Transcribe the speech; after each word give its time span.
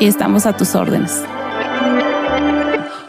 y 0.00 0.06
estamos 0.06 0.46
a 0.46 0.56
tus 0.56 0.74
órdenes. 0.74 1.22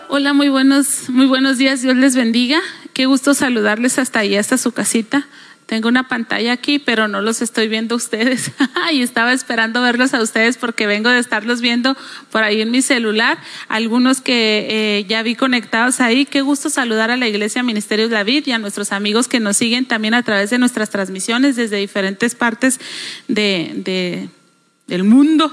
Hola, 0.10 0.34
muy 0.34 0.50
buenos, 0.50 1.10
muy 1.10 1.26
buenos 1.26 1.58
días, 1.58 1.82
Dios 1.82 1.96
les 1.96 2.16
bendiga. 2.16 2.60
Qué 2.94 3.08
gusto 3.08 3.34
saludarles 3.34 3.98
hasta 3.98 4.20
ahí, 4.20 4.36
hasta 4.36 4.58
su 4.58 4.72
casita. 4.72 5.28
Tengo 5.66 5.88
una 5.88 6.08
pantalla 6.08 6.52
aquí, 6.52 6.78
pero 6.78 7.08
no 7.08 7.22
los 7.22 7.42
estoy 7.42 7.68
viendo 7.68 7.96
ustedes. 7.96 8.52
y 8.94 9.02
estaba 9.02 9.34
esperando 9.34 9.82
verlos 9.82 10.14
a 10.14 10.22
ustedes 10.22 10.58
porque 10.58 10.86
vengo 10.88 11.10
de 11.10 11.20
estarlos 11.20 11.62
viendo 11.62 11.96
por 12.32 12.44
ahí 12.44 12.62
en 12.62 12.70
mi 12.70 12.82
celular. 12.82 13.38
Algunos 13.70 14.22
que 14.22 14.68
eh, 14.70 15.06
ya 15.08 15.24
vi 15.24 15.36
conectados 15.36 16.02
ahí. 16.02 16.26
Qué 16.26 16.42
gusto 16.42 16.70
saludar 16.70 17.12
a 17.12 17.18
la 17.18 17.28
Iglesia 17.28 17.64
Ministerios 17.64 18.12
David 18.12 18.46
y 18.46 18.52
a 18.52 18.60
nuestros 18.60 18.92
amigos 18.92 19.28
que 19.28 19.40
nos 19.40 19.58
siguen 19.58 19.86
también 19.86 20.14
a 20.14 20.24
través 20.24 20.50
de 20.50 20.60
nuestras 20.60 20.90
transmisiones 20.90 21.56
desde 21.56 21.78
diferentes 21.78 22.36
partes 22.36 22.80
de, 23.28 24.30
del 24.88 25.04
mundo. 25.06 25.52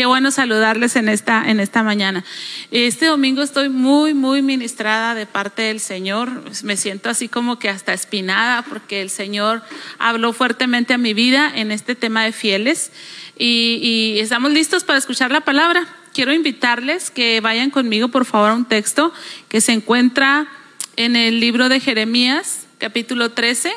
Qué 0.00 0.06
bueno 0.06 0.30
saludarles 0.30 0.96
en 0.96 1.10
esta, 1.10 1.44
en 1.46 1.60
esta 1.60 1.82
mañana. 1.82 2.24
Este 2.70 3.04
domingo 3.04 3.42
estoy 3.42 3.68
muy, 3.68 4.14
muy 4.14 4.40
ministrada 4.40 5.14
de 5.14 5.26
parte 5.26 5.60
del 5.60 5.78
Señor. 5.78 6.42
Me 6.62 6.78
siento 6.78 7.10
así 7.10 7.28
como 7.28 7.58
que 7.58 7.68
hasta 7.68 7.92
espinada 7.92 8.62
porque 8.62 9.02
el 9.02 9.10
Señor 9.10 9.62
habló 9.98 10.32
fuertemente 10.32 10.94
a 10.94 10.96
mi 10.96 11.12
vida 11.12 11.52
en 11.54 11.70
este 11.70 11.96
tema 11.96 12.24
de 12.24 12.32
fieles 12.32 12.92
y, 13.36 13.78
y 13.82 14.20
estamos 14.20 14.52
listos 14.52 14.84
para 14.84 14.98
escuchar 14.98 15.32
la 15.32 15.42
palabra. 15.42 15.86
Quiero 16.14 16.32
invitarles 16.32 17.10
que 17.10 17.42
vayan 17.42 17.68
conmigo, 17.68 18.08
por 18.08 18.24
favor, 18.24 18.52
a 18.52 18.54
un 18.54 18.64
texto 18.64 19.12
que 19.50 19.60
se 19.60 19.72
encuentra 19.72 20.48
en 20.96 21.14
el 21.14 21.40
libro 21.40 21.68
de 21.68 21.78
Jeremías, 21.78 22.66
capítulo 22.78 23.32
13, 23.32 23.70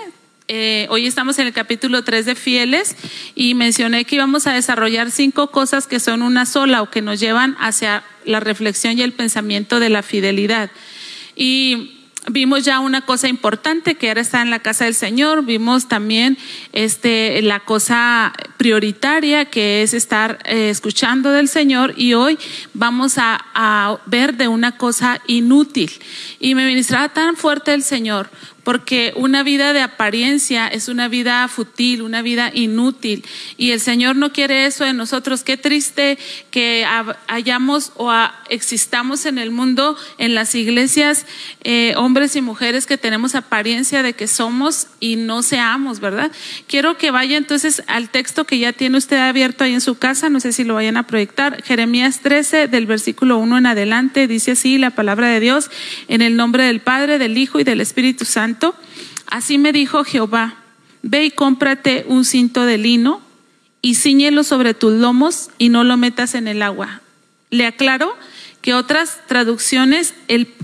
eh, 0.50 0.88
hoy 0.90 1.08
estamos 1.08 1.40
en 1.40 1.48
el 1.48 1.54
capítulo 1.54 2.04
3 2.04 2.26
de 2.26 2.36
fieles 2.36 2.98
y 3.34 3.54
mencioné 3.54 4.04
que 4.04 4.16
íbamos 4.16 4.46
a 4.46 4.54
desarrollar 4.54 5.10
cinco 5.10 5.52
cosas 5.52 5.88
que 5.88 6.02
son 6.02 6.22
una 6.22 6.46
sola 6.46 6.82
o 6.82 6.90
que 6.90 7.02
nos 7.02 7.20
llevan 7.20 7.56
hacia 7.60 8.04
la 8.26 8.42
reflexión 8.42 8.98
y 8.98 9.04
el 9.04 9.14
pensamiento 9.14 9.80
de 9.80 9.90
la 9.90 10.04
fidelidad. 10.04 10.70
Y 11.36 12.00
vimos 12.28 12.64
ya 12.64 12.80
una 12.80 13.02
cosa 13.02 13.28
importante 13.28 13.96
que 13.96 14.10
ahora 14.10 14.22
está 14.22 14.42
en 14.42 14.50
la 14.50 14.60
casa 14.60 14.86
del 14.86 14.96
Señor, 14.96 15.46
vimos 15.46 15.88
también 15.88 16.38
este, 16.72 17.42
la 17.42 17.62
cosa 17.62 18.34
prioritaria 18.58 19.46
que 19.46 19.82
es 19.82 19.94
estar 19.94 20.40
eh, 20.46 20.70
escuchando 20.70 21.32
del 21.32 21.48
Señor 21.48 21.94
y 21.98 22.14
hoy 22.14 22.38
vamos 22.74 23.18
a, 23.18 23.46
a, 23.54 23.98
ver 24.06 24.36
de 24.36 24.48
una 24.48 24.78
cosa 24.78 25.22
inútil. 25.28 25.92
Y 26.40 26.56
me 26.56 26.66
ministraba 26.66 27.10
tan 27.10 27.36
fuerte 27.36 27.74
el 27.74 27.84
Señor 27.84 28.30
porque 28.64 29.14
una 29.16 29.44
vida 29.44 29.74
de 29.74 29.82
apariencia 29.82 30.68
es 30.68 30.88
una 30.88 31.08
vida 31.08 31.48
fútil, 31.48 32.02
una 32.02 32.22
vida 32.22 32.52
inútil. 32.54 33.26
Y 33.58 33.72
el 33.72 33.80
Señor 33.80 34.16
no 34.16 34.32
quiere 34.32 34.66
eso 34.66 34.86
de 34.86 34.94
nosotros. 34.94 35.44
Qué 35.44 35.58
triste 35.58 36.18
que 36.50 36.86
hayamos 37.28 37.92
o 37.96 38.12
existamos 38.50 39.26
en 39.26 39.38
el 39.38 39.52
mundo, 39.52 39.98
en 40.18 40.36
las 40.36 40.56
iglesias, 40.56 41.26
eh, 41.64 41.94
hombres 41.98 42.36
y 42.36 42.42
mujeres 42.42 42.86
que 42.86 42.98
tenemos 42.98 43.36
apariencia 43.36 44.02
de 44.04 44.14
que 44.14 44.28
somos 44.28 44.88
y 45.00 45.18
no 45.18 45.44
seamos, 45.44 46.00
¿verdad? 46.00 46.32
Quiero 46.68 46.98
que 46.98 47.12
vaya 47.12 47.38
entonces 47.38 47.84
al 47.88 48.10
texto 48.10 48.46
que 48.46 48.60
ya 48.60 48.72
tiene 48.72 48.98
usted 48.98 49.18
abierto 49.18 49.64
ahí 49.64 49.74
en 49.74 49.82
su 49.82 49.98
casa, 49.98 50.30
no 50.30 50.40
sé 50.40 50.54
si 50.54 50.64
lo 50.64 50.76
vayan 50.76 50.98
a 50.98 51.08
proyectar, 51.08 51.62
Jeremías 51.64 52.22
13 52.22 52.68
del 52.68 52.86
versículo 52.86 53.38
1 53.40 53.58
en 53.58 53.66
adelante, 53.66 54.28
dice 54.28 54.52
así 54.52 54.78
la 54.78 54.92
palabra 54.92 55.28
de 55.28 55.40
Dios, 55.40 55.70
en 56.08 56.22
el 56.22 56.36
nombre 56.36 56.66
del 56.66 56.80
Padre, 56.80 57.20
del 57.20 57.38
Hijo 57.38 57.60
y 57.60 57.64
del 57.64 57.82
Espíritu 57.82 58.26
Santo 58.26 58.53
Así 59.28 59.58
me 59.58 59.74
dijo 59.74 60.04
Jehová, 60.04 60.56
ve 61.02 61.26
y 61.26 61.32
cómprate 61.32 62.06
un 62.08 62.26
cinto 62.26 62.66
de 62.66 62.78
lino 62.78 63.22
y 63.82 63.96
ciñelo 63.96 64.44
sobre 64.44 64.74
tus 64.74 64.94
lomos 64.94 65.50
y 65.58 65.70
no 65.70 65.84
lo 65.84 65.98
metas 65.98 66.36
en 66.36 66.48
el 66.48 66.62
agua. 66.62 67.02
Le 67.50 67.66
aclaro 67.66 68.16
que 68.62 68.74
otras 68.74 69.20
traducciones, 69.28 70.14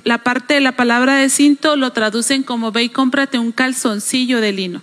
la 0.05 0.19
parte 0.19 0.53
de 0.53 0.61
la 0.61 0.71
palabra 0.77 1.15
de 1.15 1.29
cinto 1.29 1.75
lo 1.75 1.91
traducen 1.91 2.43
como 2.43 2.71
ve 2.71 2.83
y 2.83 2.89
cómprate 2.89 3.37
un 3.37 3.51
calzoncillo 3.51 4.39
de 4.39 4.53
lino. 4.53 4.81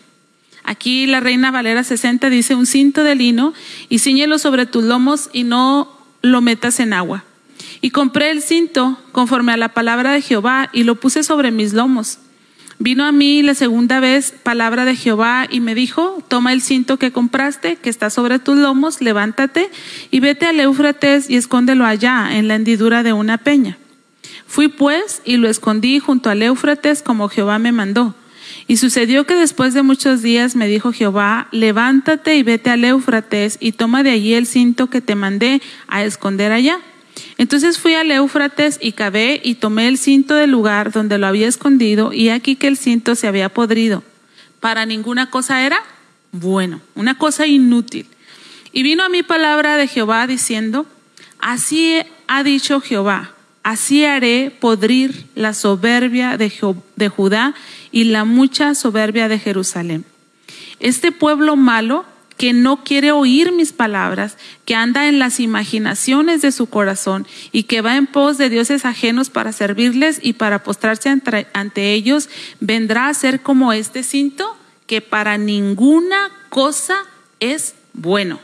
Aquí 0.65 1.07
la 1.07 1.21
Reina 1.21 1.51
Valera 1.51 1.83
60 1.83 2.29
dice 2.29 2.55
un 2.55 2.67
cinto 2.67 3.05
de 3.05 3.15
lino 3.15 3.55
y 3.89 4.01
ciñelo 4.01 4.39
sobre 4.39 4.67
tus 4.67 4.85
lomos 4.85 5.31
y 5.33 5.45
no 5.45 5.97
lo 6.23 6.41
metas 6.41 6.81
en 6.81 6.93
agua. 6.93 7.25
Y 7.81 7.91
compré 7.91 8.31
el 8.31 8.43
cinto 8.43 8.99
conforme 9.13 9.53
a 9.53 9.57
la 9.57 9.73
palabra 9.73 10.13
de 10.13 10.21
Jehová 10.21 10.69
y 10.73 10.83
lo 10.83 10.97
puse 10.97 11.23
sobre 11.23 11.53
mis 11.53 11.73
lomos. 11.73 12.19
Vino 12.79 13.05
a 13.05 13.13
mí 13.13 13.43
la 13.43 13.55
segunda 13.55 14.01
vez 14.01 14.35
palabra 14.43 14.85
de 14.85 14.97
Jehová 14.97 15.47
y 15.51 15.61
me 15.61 15.75
dijo, 15.75 16.23
toma 16.29 16.53
el 16.53 16.61
cinto 16.61 16.99
que 16.99 17.11
compraste, 17.11 17.77
que 17.77 17.89
está 17.89 18.11
sobre 18.11 18.39
tus 18.39 18.59
lomos, 18.59 19.01
levántate 19.01 19.71
y 20.11 20.21
vete 20.21 20.45
al 20.45 20.61
Éufrates 20.61 21.31
y 21.31 21.37
escóndelo 21.37 21.87
allá, 21.87 22.37
en 22.37 22.49
la 22.49 22.57
hendidura 22.57 23.03
de 23.03 23.15
una 23.15 23.39
peña. 23.39 23.79
Fui 24.47 24.69
pues 24.69 25.23
y 25.25 25.39
lo 25.39 25.49
escondí 25.49 26.01
junto 26.01 26.29
al 26.29 26.43
Éufrates 26.43 27.03
como 27.03 27.29
Jehová 27.29 27.59
me 27.59 27.73
mandó. 27.73 28.15
Y 28.69 28.77
sucedió 28.77 29.27
que 29.27 29.35
después 29.35 29.75
de 29.75 29.83
muchos 29.83 30.23
días 30.23 30.55
me 30.55 30.67
dijo 30.67 30.93
Jehová, 30.93 31.49
levántate 31.53 32.37
y 32.37 32.43
vete 32.43 32.71
al 32.71 32.85
Éufrates 32.85 33.57
y 33.59 33.73
toma 33.73 34.03
de 34.03 34.11
allí 34.11 34.35
el 34.35 34.47
cinto 34.47 34.89
que 34.89 35.01
te 35.01 35.15
mandé 35.15 35.63
a 35.89 36.05
esconder 36.05 36.53
allá. 36.53 36.81
Entonces 37.39 37.79
fui 37.79 37.95
al 37.95 38.11
Éufrates 38.11 38.79
y 38.81 38.93
cavé 38.93 39.41
y 39.45 39.57
tomé 39.57 39.89
el 39.89 39.99
cinto 39.99 40.35
del 40.35 40.51
lugar 40.51 40.91
donde 40.91 41.19
lo 41.19 41.27
había 41.27 41.49
escondido 41.49 42.13
y 42.13 42.31
aquí 42.31 42.57
que 42.57 42.67
el 42.67 42.79
cinto 42.79 43.15
se 43.15 43.29
había 43.29 43.51
podrido. 43.51 44.03
Para 44.61 44.87
ninguna 44.87 45.31
cosa 45.31 45.65
era 45.65 45.79
bueno, 46.33 46.81
una 46.95 47.19
cosa 47.19 47.47
inútil. 47.47 48.07
Y 48.73 48.83
vino 48.83 49.03
a 49.05 49.09
mí 49.09 49.23
palabra 49.23 49.77
de 49.77 49.87
Jehová 49.87 50.27
diciendo, 50.27 50.87
así 51.39 52.01
ha 52.27 52.43
dicho 52.43 52.81
Jehová, 52.81 53.33
así 53.63 54.05
haré 54.05 54.51
podrir 54.59 55.27
la 55.35 55.55
soberbia 55.55 56.37
de, 56.37 56.53
de 56.97 57.09
Judá 57.09 57.55
y 57.91 58.05
la 58.05 58.25
mucha 58.25 58.75
soberbia 58.75 59.29
de 59.29 59.39
Jerusalén. 59.39 60.05
Este 60.81 61.13
pueblo 61.13 61.57
malo 61.57 62.05
que 62.37 62.53
no 62.53 62.85
quiere 62.85 63.13
oír 63.13 63.53
mis 63.53 63.73
palabras, 63.73 64.37
que 64.65 64.75
anda 64.75 65.09
en 65.09 65.19
las 65.19 65.41
imaginaciones 65.41 66.43
de 66.43 66.53
su 66.53 66.67
corazón 66.67 67.27
y 67.51 67.65
que 67.65 67.81
va 67.81 67.97
en 67.97 68.07
pos 68.07 68.37
de 68.39 68.51
dioses 68.51 68.85
ajenos 68.85 69.31
para 69.31 69.53
servirles 69.53 70.21
y 70.23 70.35
para 70.35 70.63
postrarse 70.63 71.09
ante, 71.09 71.93
ellos, 71.93 72.29
vendrá 72.61 73.09
a 73.09 73.15
ser 73.15 73.41
como 73.41 73.73
este 73.73 74.03
cinto 74.03 74.57
que 74.87 75.01
para 75.01 75.39
ninguna 75.39 76.31
cosa 76.51 76.97
es 77.41 77.75
bueno. 77.95 78.39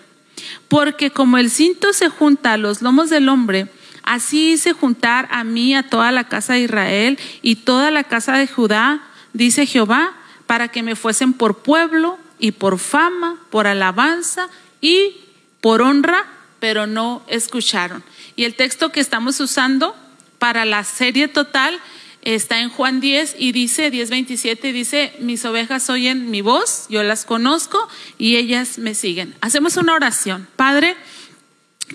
Porque 0.68 1.10
como 1.10 1.38
el 1.38 1.50
cinto 1.50 1.92
se 1.92 2.08
junta 2.08 2.54
a 2.54 2.56
los 2.56 2.80
lomos 2.80 3.10
del 3.10 3.28
hombre, 3.28 3.68
así 4.02 4.52
hice 4.52 4.72
juntar 4.72 5.28
a 5.30 5.44
mí 5.44 5.74
a 5.74 5.88
toda 5.88 6.12
la 6.12 6.24
casa 6.24 6.54
de 6.54 6.60
Israel 6.60 7.18
y 7.42 7.56
toda 7.56 7.90
la 7.90 8.04
casa 8.04 8.38
de 8.38 8.48
Judá, 8.48 9.02
dice 9.34 9.66
Jehová, 9.66 10.14
para 10.46 10.68
que 10.68 10.82
me 10.82 10.96
fuesen 10.96 11.34
por 11.34 11.58
pueblo 11.58 12.18
y 12.42 12.50
por 12.50 12.80
fama, 12.80 13.36
por 13.50 13.68
alabanza 13.68 14.48
y 14.80 15.16
por 15.60 15.80
honra, 15.80 16.26
pero 16.58 16.88
no 16.88 17.22
escucharon. 17.28 18.02
Y 18.34 18.42
el 18.42 18.56
texto 18.56 18.90
que 18.90 18.98
estamos 18.98 19.38
usando 19.38 19.94
para 20.40 20.64
la 20.64 20.82
serie 20.82 21.28
total 21.28 21.78
está 22.22 22.58
en 22.58 22.68
Juan 22.68 23.00
10 23.00 23.36
y 23.38 23.52
dice, 23.52 23.92
10:27, 23.92 24.72
dice, 24.72 25.14
mis 25.20 25.44
ovejas 25.44 25.88
oyen 25.88 26.32
mi 26.32 26.40
voz, 26.40 26.86
yo 26.88 27.04
las 27.04 27.24
conozco 27.24 27.88
y 28.18 28.34
ellas 28.34 28.76
me 28.78 28.94
siguen. 28.94 29.36
Hacemos 29.40 29.76
una 29.76 29.94
oración. 29.94 30.48
Padre, 30.56 30.96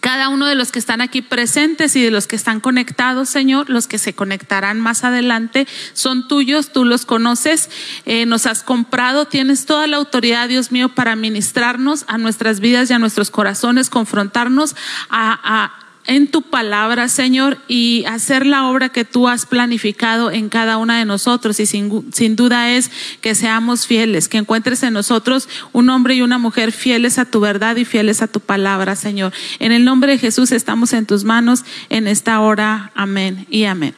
cada 0.02 0.30
uno 0.30 0.46
de 0.46 0.56
los 0.56 0.72
que 0.72 0.80
están 0.80 1.02
aquí 1.02 1.22
presentes 1.22 1.96
y 1.96 2.04
de 2.04 2.12
los 2.12 2.28
que 2.28 2.36
están 2.36 2.60
conectados, 2.60 3.30
Señor, 3.30 3.70
los 3.70 3.88
que 3.88 3.98
se 3.98 4.14
conectarán 4.14 4.80
más 4.80 5.04
adelante, 5.04 5.68
son 5.94 6.28
tuyos, 6.28 6.72
tú 6.72 6.86
los 6.86 7.06
conoces, 7.06 7.70
eh, 8.06 8.26
nos 8.26 8.46
has 8.46 8.64
comprado, 8.64 9.26
tienes 9.26 9.66
toda 9.66 9.88
la 9.88 9.98
autoridad, 9.98 10.50
Dios 10.50 10.72
mío, 10.72 10.90
para 10.90 11.16
ministrarnos 11.16 12.06
a 12.08 12.18
nuestras 12.18 12.60
vidas 12.60 12.90
y 12.90 12.94
a 12.94 13.00
nuestros 13.00 13.32
corazones, 13.32 13.90
confrontarnos 13.90 14.76
a, 15.10 15.40
a 15.44 15.87
en 16.08 16.28
tu 16.28 16.42
palabra, 16.42 17.10
Señor, 17.10 17.60
y 17.68 18.06
hacer 18.06 18.46
la 18.46 18.68
obra 18.68 18.90
que 18.90 19.04
tú 19.04 19.28
has 19.28 19.46
planificado 19.46 20.32
en 20.32 20.48
cada 20.48 20.78
una 20.78 20.98
de 20.98 21.06
nosotros. 21.06 21.60
Y 21.60 21.66
sin, 21.66 22.12
sin, 22.14 22.36
duda 22.38 22.72
es 22.72 22.90
que 23.22 23.36
seamos 23.36 23.86
fieles, 23.86 24.30
que 24.30 24.38
encuentres 24.38 24.84
en 24.84 24.94
nosotros 24.94 25.50
un 25.74 25.90
hombre 25.90 26.16
y 26.16 26.22
una 26.22 26.38
mujer 26.38 26.72
fieles 26.72 27.20
a 27.20 27.26
tu 27.26 27.42
verdad 27.42 27.76
y 27.76 27.86
fieles 27.86 28.22
a 28.22 28.28
tu 28.28 28.40
palabra, 28.40 28.96
Señor. 28.96 29.34
En 29.60 29.74
el 29.74 29.84
nombre 29.84 30.14
de 30.14 30.18
Jesús 30.18 30.54
estamos 30.54 30.94
en 30.94 31.06
tus 31.06 31.26
manos 31.26 31.66
en 31.90 32.08
esta 32.08 32.40
hora. 32.40 32.92
Amén 32.96 33.46
y 33.50 33.66
amén. 33.66 33.94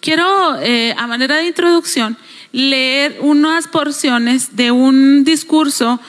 Quiero, 0.00 0.56
eh, 0.60 0.94
a 0.98 1.06
manera 1.06 1.36
de 1.36 1.46
introducción, 1.46 2.16
leer 2.52 3.18
unas 3.20 3.68
porciones 3.68 4.56
de 4.56 4.72
un 4.72 5.24
discurso 5.24 6.00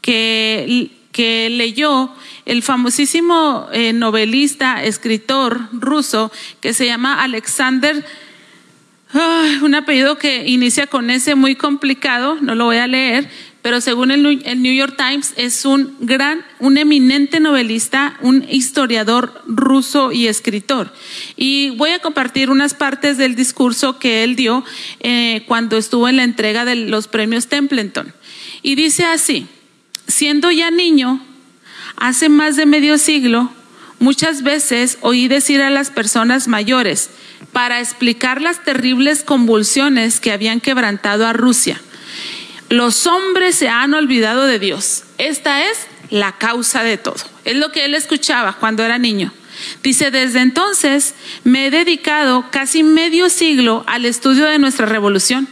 que, 0.00 0.90
que 1.12 1.50
leyó 1.50 2.10
el 2.46 2.62
famosísimo 2.62 3.68
eh, 3.72 3.92
novelista, 3.92 4.82
escritor 4.82 5.68
ruso 5.72 6.30
que 6.60 6.74
se 6.74 6.86
llama 6.86 7.22
Alexander, 7.22 8.04
un 9.62 9.74
apellido 9.74 10.18
que 10.18 10.48
inicia 10.48 10.86
con 10.86 11.10
ese 11.10 11.34
muy 11.34 11.54
complicado, 11.54 12.36
no 12.40 12.54
lo 12.54 12.64
voy 12.64 12.78
a 12.78 12.86
leer, 12.86 13.28
pero 13.62 13.80
según 13.80 14.10
el, 14.10 14.22
New 14.60 14.74
York 14.74 14.94
Times 14.98 15.32
es 15.36 15.64
un 15.64 15.96
gran, 16.00 16.44
un 16.58 16.76
eminente 16.76 17.40
novelista, 17.40 18.18
un 18.20 18.44
historiador 18.50 19.42
ruso 19.46 20.12
y 20.12 20.26
escritor. 20.26 20.92
Y 21.36 21.70
voy 21.70 21.90
a 21.90 22.00
compartir 22.00 22.50
unas 22.50 22.74
partes 22.74 23.16
del 23.16 23.36
discurso 23.36 23.98
que 23.98 24.22
él 24.22 24.36
dio 24.36 24.64
eh, 25.00 25.44
cuando 25.46 25.78
estuvo 25.78 26.08
en 26.08 26.16
la 26.16 26.24
entrega 26.24 26.66
de 26.66 26.74
los 26.74 27.08
premios 27.08 27.46
Templeton. 27.46 28.12
Y 28.62 28.74
dice 28.74 29.06
así, 29.06 29.46
siendo 30.06 30.50
ya 30.50 30.70
niño, 30.70 31.24
Hace 31.96 32.28
más 32.28 32.56
de 32.56 32.66
medio 32.66 32.98
siglo, 32.98 33.50
muchas 33.98 34.42
veces 34.42 34.98
oí 35.00 35.28
decir 35.28 35.62
a 35.62 35.70
las 35.70 35.90
personas 35.90 36.48
mayores, 36.48 37.10
para 37.52 37.80
explicar 37.80 38.40
las 38.40 38.64
terribles 38.64 39.22
convulsiones 39.22 40.20
que 40.20 40.32
habían 40.32 40.60
quebrantado 40.60 41.26
a 41.26 41.32
Rusia, 41.32 41.80
los 42.68 43.06
hombres 43.06 43.54
se 43.54 43.68
han 43.68 43.94
olvidado 43.94 44.46
de 44.46 44.58
Dios. 44.58 45.04
Esta 45.18 45.64
es 45.70 45.78
la 46.10 46.32
causa 46.32 46.82
de 46.82 46.98
todo. 46.98 47.16
Es 47.44 47.56
lo 47.56 47.70
que 47.70 47.84
él 47.84 47.94
escuchaba 47.94 48.54
cuando 48.54 48.84
era 48.84 48.98
niño. 48.98 49.32
Dice, 49.82 50.10
desde 50.10 50.40
entonces 50.40 51.14
me 51.44 51.66
he 51.66 51.70
dedicado 51.70 52.46
casi 52.50 52.82
medio 52.82 53.30
siglo 53.30 53.84
al 53.86 54.04
estudio 54.04 54.46
de 54.46 54.58
nuestra 54.58 54.86
revolución 54.86 55.48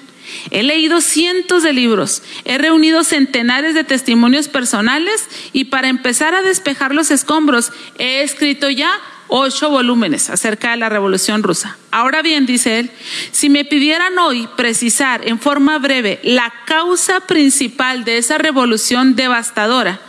He 0.51 0.63
leído 0.63 1.01
cientos 1.01 1.63
de 1.63 1.73
libros, 1.73 2.23
he 2.45 2.59
reunido 2.59 3.05
centenares 3.05 3.75
de 3.75 3.85
testimonios 3.85 4.49
personales 4.49 5.29
y 5.53 5.65
para 5.65 5.89
empezar 5.89 6.35
a 6.35 6.43
despejar 6.43 6.95
los 6.95 7.11
escombros 7.11 7.73
he 7.99 8.23
escrito 8.23 8.69
ya 8.71 8.91
ocho 9.35 9.71
volúmenes 9.71 10.29
acerca 10.29 10.73
de 10.73 10.77
la 10.77 10.91
Revolución 10.91 11.43
Rusa. 11.43 11.79
Ahora 11.91 12.21
bien, 12.21 12.45
dice 12.45 12.81
él, 12.81 12.91
si 13.31 13.49
me 13.49 13.65
pidieran 13.65 14.19
hoy 14.19 14.47
precisar 14.57 15.27
en 15.27 15.39
forma 15.39 15.79
breve 15.79 16.21
la 16.23 16.53
causa 16.67 17.21
principal 17.21 18.05
de 18.05 18.19
esa 18.19 18.37
revolución 18.37 19.17
devastadora, 19.17 20.01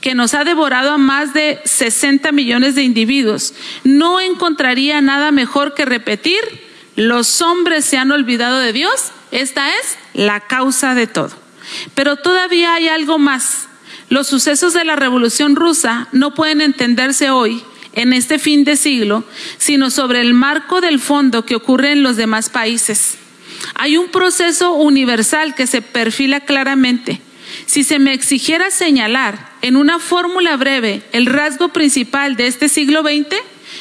que 0.00 0.14
nos 0.14 0.32
ha 0.32 0.44
devorado 0.44 0.92
a 0.92 0.98
más 0.98 1.34
de 1.34 1.60
60 1.64 2.32
millones 2.32 2.74
de 2.74 2.82
individuos, 2.82 3.52
no 3.84 4.18
encontraría 4.18 5.02
nada 5.02 5.30
mejor 5.30 5.74
que 5.74 5.84
repetir, 5.84 6.40
los 6.96 7.42
hombres 7.42 7.84
se 7.84 7.98
han 7.98 8.10
olvidado 8.10 8.58
de 8.58 8.72
Dios 8.72 9.12
esta 9.30 9.70
es 9.70 9.98
la 10.14 10.40
causa 10.40 10.94
de 10.94 11.06
todo. 11.06 11.30
Pero 11.94 12.16
todavía 12.16 12.74
hay 12.74 12.88
algo 12.88 13.18
más. 13.18 13.68
Los 14.08 14.26
sucesos 14.26 14.72
de 14.74 14.84
la 14.84 14.96
Revolución 14.96 15.56
rusa 15.56 16.08
no 16.12 16.34
pueden 16.34 16.60
entenderse 16.60 17.30
hoy, 17.30 17.62
en 17.92 18.12
este 18.12 18.38
fin 18.38 18.64
de 18.64 18.76
siglo, 18.76 19.24
sino 19.58 19.90
sobre 19.90 20.20
el 20.20 20.34
marco 20.34 20.80
del 20.80 21.00
fondo 21.00 21.44
que 21.44 21.54
ocurre 21.54 21.92
en 21.92 22.02
los 22.02 22.16
demás 22.16 22.50
países. 22.50 23.18
Hay 23.74 23.96
un 23.96 24.08
proceso 24.08 24.72
universal 24.72 25.54
que 25.54 25.66
se 25.66 25.82
perfila 25.82 26.40
claramente. 26.40 27.20
Si 27.66 27.84
se 27.84 27.98
me 27.98 28.12
exigiera 28.12 28.70
señalar 28.70 29.50
en 29.62 29.76
una 29.76 29.98
fórmula 29.98 30.56
breve 30.56 31.02
el 31.12 31.26
rasgo 31.26 31.68
principal 31.68 32.36
de 32.36 32.46
este 32.46 32.68
siglo 32.68 33.02
XX, 33.02 33.36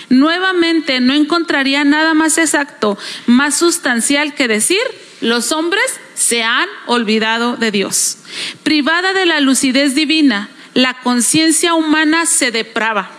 nuevamente 0.10 1.00
no 1.00 1.14
encontraría 1.14 1.84
nada 1.84 2.14
más 2.14 2.38
exacto, 2.38 2.98
más 3.26 3.58
sustancial 3.58 4.34
que 4.36 4.48
decir 4.48 4.80
los 5.22 5.52
hombres 5.52 6.00
se 6.16 6.44
han 6.44 6.68
olvidado 6.88 7.58
de 7.58 7.72
Dios. 7.72 8.18
Privada 8.64 9.14
de 9.14 9.26
la 9.26 9.40
lucidez 9.40 9.96
divina, 9.96 10.50
la 10.74 10.96
conciencia 11.02 11.74
humana 11.74 12.26
se 12.26 12.52
deprava. 12.52 13.12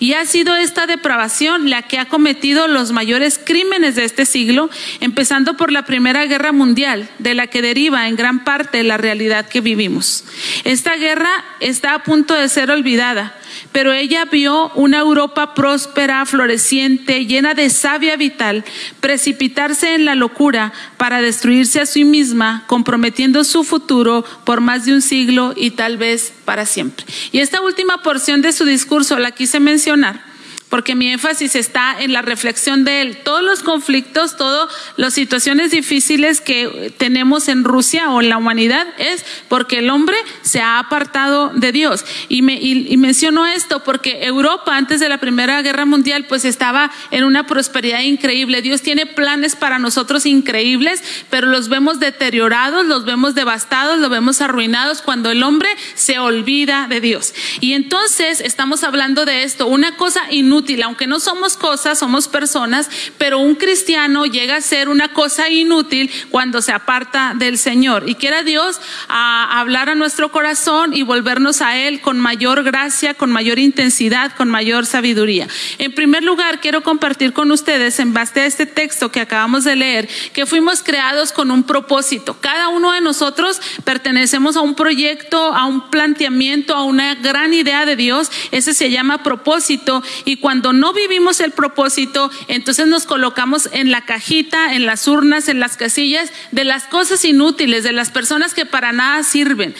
Y 0.00 0.14
ha 0.14 0.26
sido 0.26 0.56
esta 0.56 0.86
depravación 0.86 1.70
la 1.70 1.82
que 1.82 1.98
ha 1.98 2.08
cometido 2.08 2.66
los 2.66 2.90
mayores 2.92 3.38
crímenes 3.38 3.94
de 3.94 4.04
este 4.04 4.26
siglo, 4.26 4.70
empezando 5.00 5.56
por 5.56 5.70
la 5.70 5.84
Primera 5.84 6.26
Guerra 6.26 6.50
Mundial, 6.50 7.08
de 7.18 7.34
la 7.34 7.46
que 7.46 7.62
deriva 7.62 8.08
en 8.08 8.16
gran 8.16 8.42
parte 8.42 8.82
la 8.82 8.96
realidad 8.96 9.48
que 9.48 9.60
vivimos. 9.60 10.24
Esta 10.64 10.96
guerra 10.96 11.30
está 11.60 11.94
a 11.94 12.02
punto 12.02 12.34
de 12.34 12.48
ser 12.48 12.70
olvidada, 12.70 13.37
pero 13.72 13.92
ella 13.92 14.24
vio 14.24 14.70
una 14.74 14.98
Europa 14.98 15.54
próspera, 15.54 16.24
floreciente, 16.26 17.26
llena 17.26 17.54
de 17.54 17.70
savia 17.70 18.16
vital, 18.16 18.64
precipitarse 19.00 19.94
en 19.94 20.04
la 20.04 20.14
locura 20.14 20.72
para 20.96 21.20
destruirse 21.20 21.80
a 21.80 21.86
sí 21.86 22.04
misma, 22.04 22.64
comprometiendo 22.66 23.44
su 23.44 23.64
futuro 23.64 24.24
por 24.44 24.60
más 24.60 24.84
de 24.84 24.94
un 24.94 25.02
siglo 25.02 25.52
y 25.56 25.72
tal 25.72 25.96
vez 25.96 26.32
para 26.44 26.66
siempre. 26.66 27.06
Y 27.32 27.40
esta 27.40 27.62
última 27.62 28.02
porción 28.02 28.42
de 28.42 28.52
su 28.52 28.64
discurso 28.64 29.18
la 29.18 29.32
quise 29.32 29.60
mencionar 29.60 30.27
porque 30.68 30.94
mi 30.94 31.08
énfasis 31.10 31.54
está 31.54 31.96
en 31.98 32.12
la 32.12 32.22
reflexión 32.22 32.84
de 32.84 33.00
él. 33.00 33.18
Todos 33.24 33.42
los 33.42 33.62
conflictos, 33.62 34.36
todas 34.36 34.68
las 34.96 35.14
situaciones 35.14 35.70
difíciles 35.70 36.40
que 36.40 36.92
tenemos 36.98 37.48
en 37.48 37.64
Rusia 37.64 38.10
o 38.10 38.20
en 38.20 38.28
la 38.28 38.36
humanidad 38.36 38.86
es 38.98 39.24
porque 39.48 39.78
el 39.78 39.90
hombre 39.90 40.16
se 40.42 40.60
ha 40.60 40.78
apartado 40.78 41.50
de 41.54 41.72
Dios. 41.72 42.04
Y, 42.28 42.42
me, 42.42 42.60
menciono 42.98 43.46
esto 43.46 43.82
porque 43.82 44.24
Europa 44.24 44.76
antes 44.76 45.00
de 45.00 45.08
la 45.08 45.18
Primera 45.18 45.62
Guerra 45.62 45.86
Mundial 45.86 46.26
pues 46.28 46.44
estaba 46.44 46.90
en 47.10 47.24
una 47.24 47.46
prosperidad 47.46 48.00
increíble. 48.00 48.62
Dios 48.62 48.82
tiene 48.82 49.06
planes 49.06 49.56
para 49.56 49.78
nosotros 49.78 50.26
increíbles, 50.26 51.02
pero 51.30 51.46
los 51.46 51.68
vemos 51.68 52.00
deteriorados, 52.00 52.86
los 52.86 53.04
vemos 53.04 53.34
devastados, 53.34 53.98
los 53.98 54.10
vemos 54.10 54.40
arruinados 54.40 55.02
cuando 55.02 55.30
el 55.30 55.42
hombre 55.42 55.70
se 55.94 56.18
olvida 56.18 56.86
de 56.88 57.00
Dios. 57.00 57.32
Y 57.60 57.72
entonces 57.72 58.40
estamos 58.40 58.84
hablando 58.84 59.24
de 59.24 59.44
esto, 59.44 59.66
una 59.66 59.96
cosa 59.96 60.22
inútil 60.30 60.57
aunque 60.82 61.06
no 61.06 61.20
somos 61.20 61.56
cosas, 61.56 61.98
somos 61.98 62.28
personas, 62.28 62.90
pero 63.16 63.38
un 63.38 63.54
cristiano 63.54 64.26
llega 64.26 64.56
a 64.56 64.60
ser 64.60 64.88
una 64.88 65.08
cosa 65.08 65.48
inútil 65.48 66.10
cuando 66.30 66.62
se 66.62 66.72
aparta 66.72 67.34
del 67.36 67.58
Señor. 67.58 68.08
Y 68.08 68.14
quiera 68.14 68.42
Dios 68.42 68.80
a 69.08 69.60
hablar 69.60 69.88
a 69.88 69.94
nuestro 69.94 70.30
corazón 70.30 70.94
y 70.94 71.02
volvernos 71.02 71.62
a 71.62 71.76
Él 71.76 72.00
con 72.00 72.18
mayor 72.18 72.62
gracia, 72.62 73.14
con 73.14 73.30
mayor 73.30 73.58
intensidad, 73.58 74.34
con 74.36 74.50
mayor 74.50 74.86
sabiduría. 74.86 75.48
En 75.78 75.92
primer 75.92 76.22
lugar, 76.22 76.60
quiero 76.60 76.82
compartir 76.82 77.32
con 77.32 77.50
ustedes, 77.50 77.98
en 78.00 78.12
base 78.12 78.40
a 78.40 78.46
este 78.46 78.66
texto 78.66 79.10
que 79.10 79.20
acabamos 79.20 79.64
de 79.64 79.76
leer, 79.76 80.08
que 80.32 80.46
fuimos 80.46 80.82
creados 80.82 81.32
con 81.32 81.50
un 81.50 81.62
propósito. 81.62 82.36
Cada 82.40 82.68
uno 82.68 82.92
de 82.92 83.00
nosotros 83.00 83.60
pertenecemos 83.84 84.56
a 84.56 84.60
un 84.60 84.74
proyecto, 84.74 85.54
a 85.54 85.66
un 85.66 85.90
planteamiento, 85.90 86.74
a 86.74 86.82
una 86.82 87.14
gran 87.14 87.54
idea 87.54 87.86
de 87.86 87.96
Dios. 87.96 88.30
Ese 88.50 88.74
se 88.74 88.90
llama 88.90 89.22
propósito. 89.22 90.02
Y 90.24 90.36
cuando 90.36 90.47
no 90.54 90.92
vivimos 90.92 91.40
el 91.40 91.52
propósito, 91.52 92.30
entonces 92.48 92.86
nos 92.86 93.04
colocamos 93.04 93.68
en 93.72 93.90
la 93.90 94.04
cajita, 94.04 94.74
en 94.74 94.86
las 94.86 95.06
urnas, 95.06 95.48
en 95.48 95.60
las 95.60 95.76
casillas 95.76 96.30
de 96.52 96.64
las 96.64 96.84
cosas 96.84 97.24
inútiles, 97.24 97.84
de 97.84 97.92
las 97.92 98.10
personas 98.10 98.54
que 98.54 98.66
para 98.66 98.92
nada 98.92 99.22
sirven. 99.22 99.74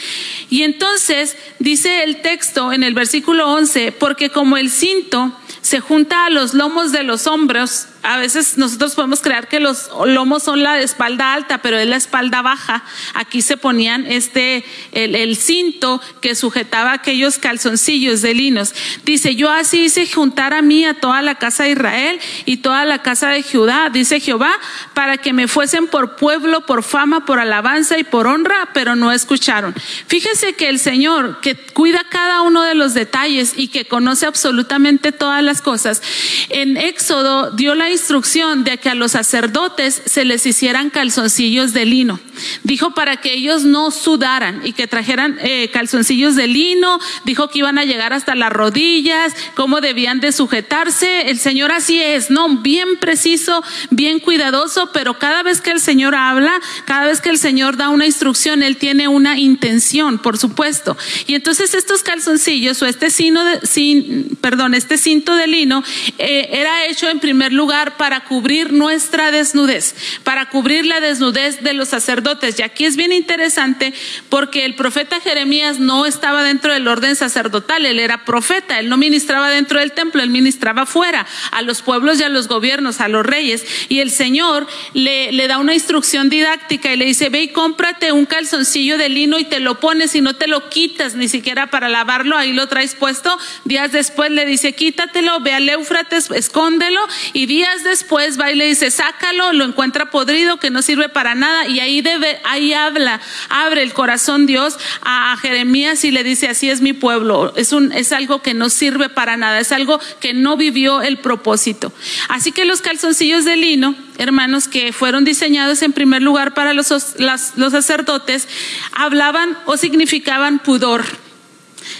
Y 0.51 0.63
entonces 0.63 1.37
dice 1.59 2.05
el 2.05 2.21
texto 2.21 2.73
en 2.73 2.83
el 2.83 2.95
versículo 2.95 3.51
11, 3.53 3.93
porque 3.93 4.31
como 4.31 4.57
el 4.57 4.71
cinto 4.71 5.37
se 5.63 5.81
junta 5.81 6.27
a 6.27 6.31
los 6.31 6.55
lomos 6.55 6.93
de 6.93 7.03
los 7.03 7.27
hombros, 7.27 7.87
a 8.03 8.17
veces 8.17 8.59
nosotros 8.59 8.95
podemos 8.95 9.21
creer 9.21 9.49
que 9.49 9.61
los 9.61 9.91
lomos 10.07 10.43
son 10.43 10.63
la 10.63 10.81
espalda 10.81 11.35
alta, 11.35 11.59
pero 11.59 11.79
es 11.79 11.87
la 11.87 11.97
espalda 11.97 12.43
baja. 12.43 12.85
Aquí 13.15 13.43
se 13.43 13.57
ponían 13.57 14.07
este, 14.07 14.65
el, 14.93 15.15
el 15.15 15.37
cinto 15.37 16.01
que 16.21 16.35
sujetaba 16.35 16.93
aquellos 16.93 17.39
calzoncillos 17.39 18.23
de 18.23 18.35
linos. 18.35 18.75
Dice, 19.05 19.35
yo 19.35 19.51
así 19.51 19.85
hice 19.85 20.07
juntar 20.07 20.55
a 20.55 20.63
mí 20.63 20.85
a 20.85 20.95
toda 20.95 21.23
la 21.23 21.37
casa 21.37 21.65
de 21.65 21.71
Israel 21.71 22.21
y 22.45 22.59
toda 22.59 22.85
la 22.85 23.03
casa 23.03 23.31
de 23.31 23.43
Judá, 23.43 23.91
dice 23.91 24.21
Jehová, 24.21 24.53
para 24.95 25.19
que 25.19 25.33
me 25.33 25.49
fuesen 25.49 25.87
por 25.87 26.17
pueblo, 26.17 26.67
por 26.67 26.83
fama, 26.83 27.25
por 27.25 27.41
alabanza 27.41 27.99
y 27.99 28.05
por 28.05 28.27
honra, 28.27 28.71
pero 28.75 28.97
no 28.97 29.13
escucharon. 29.13 29.75
Fíjese 30.07 30.55
que 30.55 30.69
el 30.69 30.79
Señor, 30.79 31.41
que 31.41 31.57
cuida 31.57 32.05
cada 32.09 32.43
uno 32.43 32.63
de 32.63 32.75
los 32.75 32.95
detalles 32.95 33.55
y 33.57 33.69
que 33.69 33.87
conoce 33.87 34.27
absolutamente 34.27 35.13
todas 35.13 35.43
las 35.43 35.63
cosas, 35.63 36.03
en 36.49 36.77
Éxodo 36.77 37.51
dio 37.51 37.75
la 37.75 37.88
instrucción 37.91 38.65
de 38.65 38.79
que 38.79 38.91
a 38.91 38.95
los 38.95 39.13
sacerdotes 39.13 40.03
se 40.05 40.25
les 40.25 40.47
hicieran 40.47 40.91
calzoncillos 40.91 41.73
de 41.73 41.85
lino. 41.85 42.21
Dijo 42.63 42.93
para 42.95 43.19
que 43.19 43.35
ellos 43.35 43.65
no 43.65 43.91
sudaran 43.91 44.63
y 44.65 44.73
que 44.73 44.87
trajeran 44.87 45.39
eh, 45.41 45.71
calzoncillos 45.73 46.37
de 46.37 46.47
lino. 46.47 46.99
Dijo 47.25 47.49
que 47.49 47.61
iban 47.61 47.79
a 47.79 47.85
llegar 47.85 48.13
hasta 48.13 48.35
las 48.35 48.53
rodillas, 48.53 49.35
cómo 49.55 49.81
debían 49.81 50.21
de 50.21 50.33
sujetarse. 50.33 51.31
El 51.31 51.39
Señor 51.39 51.73
así 51.73 52.01
es, 52.01 52.31
no, 52.31 52.59
bien 52.59 52.99
preciso, 53.01 53.63
bien 53.91 54.21
cuidadoso, 54.21 54.91
pero 54.93 55.19
cada 55.19 55.43
vez 55.43 55.61
que 55.61 55.71
el 55.71 55.81
Señor 55.81 56.15
habla, 56.15 56.61
cada 56.85 57.07
vez 57.07 57.21
que 57.21 57.31
el 57.31 57.39
Señor 57.39 57.77
da 57.77 57.89
una 57.89 58.07
instrucción, 58.07 58.63
Él 58.63 58.77
tiene 58.77 59.09
una 59.09 59.39
intención, 59.39 60.19
por 60.19 60.39
supuesto. 60.39 60.97
Y 61.27 61.35
entonces 61.35 61.75
estos 61.75 62.03
calzoncillos 62.03 62.81
o 62.83 62.87
este 62.87 63.09
de, 63.45 63.67
sin, 63.67 64.37
perdón, 64.41 64.75
este 64.75 64.99
cinto 64.99 65.35
de 65.35 65.47
lino 65.47 65.83
eh, 66.19 66.49
era 66.53 66.87
hecho 66.87 67.09
en 67.09 67.21
primer 67.21 67.53
lugar 67.53 67.97
para 67.97 68.25
cubrir 68.25 68.73
nuestra 68.73 69.31
desnudez, 69.31 69.95
para 70.25 70.49
cubrir 70.51 70.87
la 70.87 71.01
desnudez 71.01 71.63
de 71.63 71.75
los 71.75 71.89
sacerdotes. 71.89 72.28
Y 72.59 72.63
aquí 72.63 72.85
es 72.85 72.97
bien 72.97 73.13
interesante 73.13 73.93
porque 74.29 74.65
el 74.65 74.75
profeta 74.75 75.21
Jeremías 75.21 75.79
no 75.79 76.05
estaba 76.05 76.43
dentro 76.43 76.73
del 76.73 76.87
orden 76.87 77.17
sacerdotal, 77.17 77.87
él 77.87 77.99
era 77.99 78.25
profeta, 78.25 78.79
él 78.79 78.89
no 78.89 78.97
ministraba 78.97 79.51
dentro 79.51 79.81
del 79.81 79.93
templo, 79.93 80.23
él 80.23 80.31
ministraba 80.31 80.85
fuera, 80.85 81.27
a 81.53 81.63
los 81.63 81.83
pueblos 81.83 82.21
y 82.21 82.25
a 82.25 82.29
los 82.29 82.49
gobiernos, 82.49 83.01
a 83.01 83.09
los 83.09 83.25
reyes. 83.25 83.65
Y 83.89 84.01
el 84.01 84.11
Señor 84.11 84.67
le, 84.93 85.33
le 85.33 85.49
da 85.49 85.59
una 85.59 85.75
instrucción 85.75 86.29
didáctica 86.29 86.93
y 86.93 86.97
le 86.97 87.07
dice, 87.07 87.29
ve 87.31 87.43
y 87.43 87.49
cómprate 87.49 88.13
un 88.13 88.27
calzoncillo 88.27 88.99
de 88.99 89.09
lino 89.09 89.39
y 89.39 89.45
te 89.45 89.61
lo 89.61 89.81
pones 89.81 90.15
y 90.15 90.21
no 90.21 90.37
te 90.37 90.49
lo 90.49 90.69
quitas 90.69 91.15
ni 91.15 91.29
siquiera 91.29 91.71
para 91.71 91.89
lavarlo, 91.89 92.37
ahí 92.37 92.53
lo 92.53 92.69
traes 92.69 92.95
puesto. 92.95 93.39
Días 93.65 93.93
después 93.93 94.31
le 94.31 94.45
dice, 94.45 94.75
quítatelo, 94.75 95.41
ve 95.41 95.55
al 95.55 95.69
Éufrates, 95.69 96.31
escóndelo 96.31 97.01
y 97.33 97.47
días 97.47 97.85
después 97.85 98.39
va 98.39 98.51
y 98.51 98.55
le 98.55 98.67
dice, 98.67 98.91
sácalo, 98.91 99.53
lo 99.53 99.65
encuentra 99.65 100.11
podrido, 100.11 100.59
que 100.59 100.71
no 100.71 100.83
sirve 100.83 101.09
para 101.09 101.35
nada 101.35 101.67
y 101.67 101.81
ahí 101.81 102.01
ahí 102.45 102.73
habla, 102.73 103.21
abre 103.49 103.83
el 103.83 103.93
corazón 103.93 104.47
Dios 104.47 104.79
a, 105.03 105.37
Jeremías 105.41 106.05
y 106.05 106.11
le 106.11 106.25
dice, 106.25 106.49
así 106.49 106.71
es 106.71 106.81
mi 106.81 106.93
pueblo, 106.93 107.53
es 107.57 107.73
un, 107.73 107.93
es 107.93 108.13
algo 108.13 108.43
que 108.43 108.55
no 108.55 108.71
sirve 108.71 109.09
para 109.09 109.37
nada, 109.37 109.61
es 109.61 109.73
algo 109.73 110.01
que 110.21 110.35
no 110.35 110.57
vivió 110.57 111.03
el 111.03 111.19
propósito. 111.19 111.93
Así 112.29 112.53
que 112.53 112.65
los 112.65 112.81
calzoncillos 112.81 113.45
de 113.45 113.57
lino, 113.57 113.95
hermanos, 114.19 114.69
que 114.69 114.93
fueron 114.93 115.25
diseñados 115.25 115.83
en 115.83 115.93
primer 115.93 116.23
lugar 116.23 116.55
para 116.55 116.73
los, 116.73 116.91
los 117.19 117.73
sacerdotes, 117.73 118.49
hablaban 118.93 119.57
o 119.67 119.77
significaban 119.77 120.59
pudor, 120.59 121.05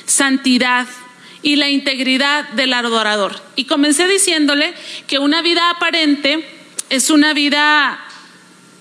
santidad, 0.07 0.87
y 1.43 1.57
la 1.57 1.71
integridad 1.71 2.49
del 2.51 2.73
adorador. 2.73 3.41
Y 3.57 3.65
comencé 3.65 4.09
diciéndole 4.09 4.75
que 5.07 5.19
una 5.19 5.43
vida 5.43 5.71
aparente 5.71 6.45
es 6.91 7.11
una 7.11 7.33
vida 7.33 8.05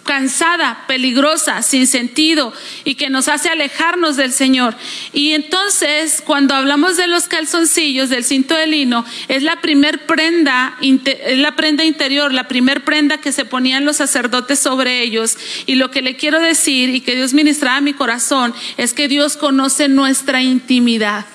cansada, 0.07 0.85
peligrosa, 0.87 1.61
sin 1.61 1.85
sentido 1.85 2.51
y 2.83 2.95
que 2.95 3.11
nos 3.11 3.27
hace 3.27 3.49
alejarnos 3.49 4.15
del 4.15 4.33
Señor. 4.33 4.75
Y 5.13 5.33
entonces, 5.33 6.23
cuando 6.25 6.55
hablamos 6.55 6.97
de 6.97 7.05
los 7.05 7.27
calzoncillos, 7.27 8.09
del 8.09 8.23
cinto 8.23 8.55
de 8.55 8.65
lino, 8.65 9.05
es 9.27 9.43
la 9.43 9.61
primer 9.61 10.07
prenda, 10.07 10.75
es 10.81 11.37
la 11.37 11.55
prenda 11.55 11.85
interior, 11.85 12.33
la 12.33 12.47
primer 12.47 12.83
prenda 12.83 13.19
que 13.19 13.31
se 13.31 13.45
ponían 13.45 13.85
los 13.85 13.97
sacerdotes 13.97 14.57
sobre 14.57 15.03
ellos. 15.03 15.37
Y 15.67 15.75
lo 15.75 15.91
que 15.91 16.01
le 16.01 16.15
quiero 16.15 16.39
decir 16.39 16.89
y 16.89 17.01
que 17.01 17.15
Dios 17.15 17.35
ministraba 17.35 17.77
a 17.77 17.81
mi 17.81 17.93
corazón 17.93 18.55
es 18.77 18.95
que 18.95 19.07
Dios 19.07 19.37
conoce 19.37 19.87
nuestra 19.89 20.41
intimidad. 20.41 21.25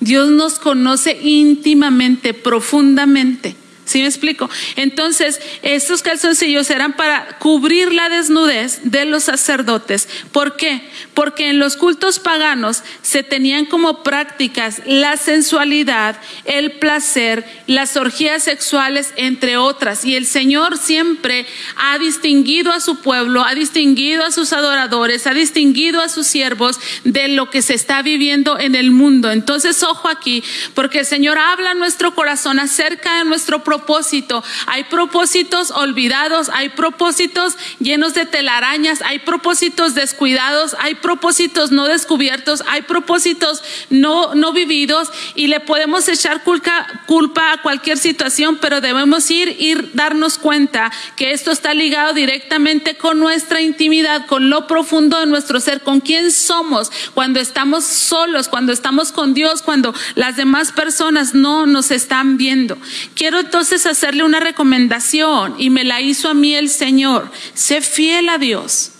Dios 0.00 0.30
nos 0.30 0.58
conoce 0.58 1.18
íntimamente, 1.22 2.34
profundamente. 2.34 3.56
¿Sí 3.88 4.02
me 4.02 4.06
explico? 4.06 4.50
Entonces, 4.76 5.40
estos 5.62 6.02
calzoncillos 6.02 6.68
eran 6.68 6.92
para 6.92 7.38
cubrir 7.38 7.90
la 7.90 8.10
desnudez 8.10 8.80
de 8.82 9.06
los 9.06 9.24
sacerdotes. 9.24 10.06
¿Por 10.30 10.56
qué? 10.56 10.86
Porque 11.14 11.48
en 11.48 11.58
los 11.58 11.78
cultos 11.78 12.18
paganos 12.18 12.82
se 13.00 13.22
tenían 13.22 13.64
como 13.64 14.02
prácticas 14.02 14.82
la 14.84 15.16
sensualidad, 15.16 16.20
el 16.44 16.72
placer, 16.72 17.46
las 17.66 17.96
orgías 17.96 18.42
sexuales, 18.42 19.14
entre 19.16 19.56
otras. 19.56 20.04
Y 20.04 20.16
el 20.16 20.26
Señor 20.26 20.76
siempre 20.76 21.46
ha 21.76 21.96
distinguido 21.96 22.72
a 22.72 22.80
su 22.80 23.00
pueblo, 23.00 23.42
ha 23.42 23.54
distinguido 23.54 24.22
a 24.22 24.32
sus 24.32 24.52
adoradores, 24.52 25.26
ha 25.26 25.32
distinguido 25.32 26.02
a 26.02 26.10
sus 26.10 26.26
siervos 26.26 26.78
de 27.04 27.28
lo 27.28 27.48
que 27.48 27.62
se 27.62 27.72
está 27.72 28.02
viviendo 28.02 28.58
en 28.58 28.74
el 28.74 28.90
mundo. 28.90 29.32
Entonces, 29.32 29.82
ojo 29.82 30.08
aquí, 30.08 30.44
porque 30.74 30.98
el 30.98 31.06
Señor 31.06 31.38
habla 31.38 31.70
a 31.70 31.74
nuestro 31.74 32.14
corazón 32.14 32.58
acerca 32.58 33.16
de 33.16 33.24
nuestro 33.24 33.64
propósito 33.64 33.77
propósito. 33.78 34.42
Hay 34.66 34.84
propósitos 34.84 35.70
olvidados, 35.70 36.50
hay 36.52 36.70
propósitos 36.70 37.56
llenos 37.78 38.14
de 38.14 38.26
telarañas, 38.26 39.02
hay 39.02 39.20
propósitos 39.20 39.94
descuidados, 39.94 40.76
hay 40.80 40.96
propósitos 40.96 41.70
no 41.70 41.86
descubiertos, 41.86 42.62
hay 42.68 42.82
propósitos 42.82 43.62
no, 43.90 44.34
no 44.34 44.52
vividos 44.52 45.10
y 45.34 45.46
le 45.46 45.60
podemos 45.60 46.08
echar 46.08 46.42
culpa, 46.42 46.86
culpa 47.06 47.52
a 47.52 47.62
cualquier 47.62 47.98
situación, 47.98 48.58
pero 48.60 48.80
debemos 48.80 49.30
ir 49.30 49.56
y 49.58 49.74
darnos 49.94 50.38
cuenta 50.38 50.90
que 51.16 51.32
esto 51.32 51.50
está 51.50 51.74
ligado 51.74 52.14
directamente 52.14 52.96
con 52.96 53.18
nuestra 53.18 53.60
intimidad, 53.60 54.26
con 54.26 54.50
lo 54.50 54.66
profundo 54.66 55.20
de 55.20 55.26
nuestro 55.26 55.60
ser, 55.60 55.82
con 55.82 56.00
quién 56.00 56.30
somos 56.32 56.90
cuando 57.14 57.40
estamos 57.40 57.84
solos, 57.84 58.48
cuando 58.48 58.72
estamos 58.72 59.12
con 59.12 59.34
Dios, 59.34 59.62
cuando 59.62 59.94
las 60.14 60.36
demás 60.36 60.72
personas 60.72 61.34
no 61.34 61.66
nos 61.66 61.90
están 61.90 62.36
viendo. 62.36 62.76
Quiero 63.14 63.38
entonces 63.38 63.67
hacerle 63.72 64.24
una 64.24 64.40
recomendación 64.40 65.54
y 65.58 65.70
me 65.70 65.84
la 65.84 66.00
hizo 66.00 66.28
a 66.28 66.34
mí 66.34 66.54
el 66.54 66.68
Señor. 66.68 67.30
Sé 67.54 67.80
fiel 67.80 68.28
a 68.28 68.38
Dios 68.38 68.92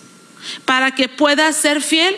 para 0.65 0.91
que 0.95 1.09
puedas 1.09 1.55
ser 1.55 1.81
fiel 1.81 2.15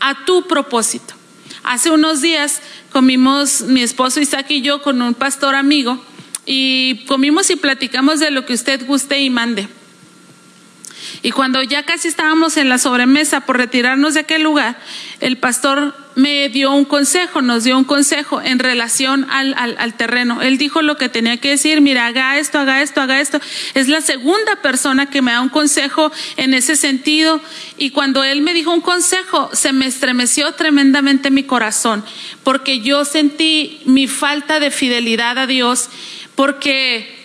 a 0.00 0.24
tu 0.24 0.46
propósito. 0.46 1.14
Hace 1.62 1.90
unos 1.90 2.20
días 2.20 2.60
comimos 2.90 3.62
mi 3.62 3.82
esposo 3.82 4.20
Isaac 4.20 4.46
y 4.50 4.62
yo 4.62 4.82
con 4.82 5.00
un 5.00 5.14
pastor 5.14 5.54
amigo 5.54 6.02
y 6.44 7.04
comimos 7.06 7.50
y 7.50 7.56
platicamos 7.56 8.18
de 8.20 8.30
lo 8.30 8.44
que 8.44 8.54
usted 8.54 8.84
guste 8.86 9.20
y 9.20 9.30
mande. 9.30 9.68
Y 11.22 11.30
cuando 11.30 11.62
ya 11.62 11.84
casi 11.84 12.08
estábamos 12.08 12.56
en 12.56 12.68
la 12.68 12.78
sobremesa 12.78 13.42
por 13.42 13.56
retirarnos 13.56 14.14
de 14.14 14.20
aquel 14.20 14.42
lugar, 14.42 14.76
el 15.20 15.38
pastor 15.38 15.94
me 16.16 16.48
dio 16.48 16.72
un 16.72 16.84
consejo, 16.84 17.42
nos 17.42 17.62
dio 17.62 17.78
un 17.78 17.84
consejo 17.84 18.42
en 18.42 18.58
relación 18.58 19.26
al, 19.30 19.54
al, 19.56 19.94
terreno. 19.94 20.42
Él 20.42 20.58
dijo 20.58 20.82
lo 20.82 20.96
que 20.96 21.08
tenía 21.08 21.36
que 21.36 21.50
decir, 21.50 21.80
mira, 21.80 22.06
haga 22.06 22.38
esto, 22.38 22.58
haga 22.58 22.82
esto, 22.82 23.00
haga 23.00 23.20
esto. 23.20 23.40
Es 23.74 23.86
la 23.86 24.00
segunda 24.00 24.56
persona 24.56 25.06
que 25.06 25.22
me 25.22 25.32
da 25.32 25.40
un 25.40 25.48
consejo 25.48 26.10
en 26.36 26.54
ese 26.54 26.74
sentido. 26.74 27.40
Y 27.78 27.90
cuando 27.90 28.24
él 28.24 28.42
me 28.42 28.52
dijo 28.52 28.72
un 28.72 28.80
consejo, 28.80 29.48
se 29.52 29.72
me 29.72 29.86
estremeció 29.86 30.52
tremendamente 30.52 31.30
mi 31.30 31.44
corazón, 31.44 32.04
porque 32.42 32.80
yo 32.80 33.04
sentí 33.04 33.80
mi 33.86 34.08
falta 34.08 34.58
de 34.58 34.72
fidelidad 34.72 35.38
a 35.38 35.46
Dios, 35.46 35.88
porque 36.34 37.21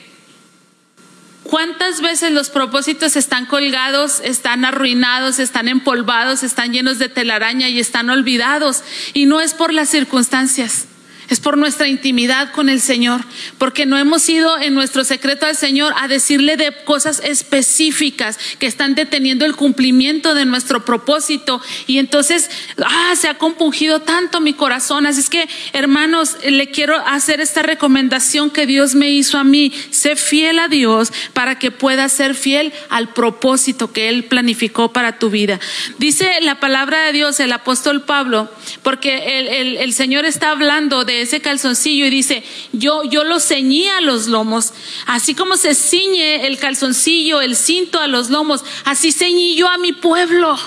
¿Cuántas 1.50 2.02
veces 2.02 2.32
los 2.32 2.50
propósitos 2.50 3.16
están 3.16 3.46
colgados, 3.46 4.20
están 4.24 4.66
arruinados, 4.66 5.40
están 5.40 5.70
empolvados, 5.70 6.44
están 6.44 6.74
llenos 6.74 7.00
de 7.00 7.08
telaraña 7.08 7.70
y 7.70 7.80
están 7.80 8.10
olvidados? 8.10 8.84
Y 9.14 9.28
no 9.28 9.40
es 9.40 9.54
por 9.54 9.74
las 9.74 9.88
circunstancias. 9.88 10.88
Es 11.30 11.42
por 11.42 11.58
nuestra 11.58 11.88
intimidad 11.90 12.52
con 12.52 12.70
el 12.70 12.80
Señor, 12.80 13.22
porque 13.58 13.86
no 13.86 13.98
hemos 13.98 14.28
ido 14.30 14.58
en 14.60 14.74
nuestro 14.74 15.04
secreto 15.04 15.46
al 15.46 15.58
Señor 15.58 15.94
a 15.98 16.08
decirle 16.08 16.56
de 16.56 16.74
cosas 16.86 17.22
específicas 17.24 18.40
que 18.60 18.68
están 18.68 18.96
deteniendo 18.96 19.46
el 19.46 19.56
cumplimiento 19.56 20.34
de 20.36 20.46
nuestro 20.46 20.86
propósito. 20.86 21.62
Y 21.86 21.98
entonces, 21.98 22.50
ah, 22.82 23.14
se 23.18 23.28
ha 23.28 23.38
compungido 23.38 24.02
tanto 24.02 24.40
mi 24.40 24.54
corazón. 24.54 25.06
Así 25.06 25.20
es 25.20 25.30
que, 25.30 25.50
hermanos, 25.74 26.38
le 26.46 26.72
quiero 26.72 26.96
hacer 27.06 27.42
esta 27.42 27.62
recomendación 27.62 28.50
que 28.50 28.66
Dios 28.66 28.96
me 28.96 29.10
hizo 29.10 29.38
a 29.38 29.44
mí. 29.44 29.74
Sé 29.92 30.16
fiel 30.16 30.60
a 30.60 30.70
Dios 30.70 31.12
para 31.34 31.60
que 31.60 31.72
puedas 31.72 32.14
ser 32.14 32.36
fiel 32.36 32.72
al 32.90 33.10
propósito 33.10 33.92
que 33.92 34.08
Él 34.08 34.24
planificó 34.24 34.94
para 34.94 35.20
tu 35.20 35.30
vida. 35.30 35.60
Dice 35.98 36.32
la 36.42 36.62
palabra 36.62 37.06
de 37.06 37.12
Dios, 37.12 37.40
el 37.42 37.52
apóstol 37.52 38.04
Pablo, 38.04 38.50
porque 38.82 39.40
el, 39.40 39.48
el, 39.50 39.78
el 39.78 39.94
Señor 39.94 40.24
está 40.24 40.52
hablando 40.52 41.04
de 41.04 41.17
ese 41.22 41.42
calzoncillo 41.42 42.06
y 42.06 42.10
dice, 42.10 42.44
yo, 42.74 43.04
yo 43.04 43.24
lo 43.24 43.40
ceñí 43.40 43.88
a 43.88 44.02
los 44.02 44.28
lomos, 44.28 44.74
así 45.06 45.36
como 45.36 45.58
se 45.58 45.76
ciñe 45.76 46.48
el 46.48 46.58
calzoncillo, 46.58 47.42
el 47.42 47.56
cinto 47.56 48.00
a 48.00 48.08
los 48.08 48.30
lomos, 48.30 48.64
así 48.86 49.12
ceñí 49.12 49.56
yo 49.56 49.68
a 49.68 49.78
mi 49.78 49.94
pueblo. 49.94 50.58